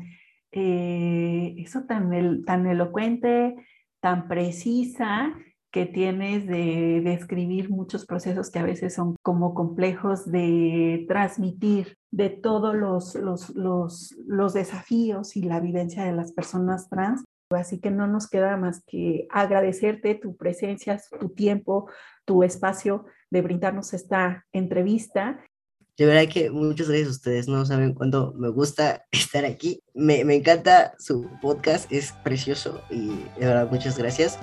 eh, 0.50 1.54
eso 1.58 1.84
tan, 1.84 2.42
tan 2.44 2.66
elocuente, 2.66 3.54
tan 4.00 4.26
precisa 4.26 5.32
que 5.70 5.86
tienes 5.86 6.44
de 6.48 7.02
describir 7.04 7.70
muchos 7.70 8.04
procesos 8.04 8.50
que 8.50 8.58
a 8.58 8.64
veces 8.64 8.92
son 8.92 9.14
como 9.22 9.54
complejos 9.54 10.28
de 10.28 11.04
transmitir 11.06 11.96
de 12.10 12.30
todos 12.30 12.74
los, 12.74 13.14
los, 13.14 13.50
los, 13.50 14.16
los 14.26 14.54
desafíos 14.54 15.36
y 15.36 15.42
la 15.42 15.60
vivencia 15.60 16.02
de 16.02 16.14
las 16.14 16.32
personas 16.32 16.88
trans. 16.88 17.22
Así 17.50 17.78
que 17.78 17.92
no 17.92 18.08
nos 18.08 18.28
queda 18.28 18.56
más 18.56 18.82
que 18.84 19.28
agradecerte 19.30 20.16
tu 20.16 20.36
presencia, 20.36 21.00
tu 21.20 21.28
tiempo, 21.28 21.88
tu 22.24 22.42
espacio 22.42 23.04
de 23.30 23.42
brindarnos 23.42 23.94
esta 23.94 24.46
entrevista. 24.52 25.44
De 25.96 26.06
verdad 26.06 26.32
que 26.32 26.50
muchas 26.50 26.88
gracias 26.88 27.08
a 27.08 27.12
ustedes, 27.12 27.48
no 27.48 27.64
saben 27.66 27.94
cuánto 27.94 28.32
me 28.36 28.48
gusta 28.48 29.04
estar 29.12 29.44
aquí. 29.44 29.82
Me, 29.94 30.24
me 30.24 30.36
encanta 30.36 30.94
su 30.98 31.28
podcast, 31.40 31.90
es 31.92 32.12
precioso 32.24 32.82
y 32.90 33.08
de 33.38 33.46
verdad 33.46 33.70
muchas 33.70 33.98
gracias. 33.98 34.38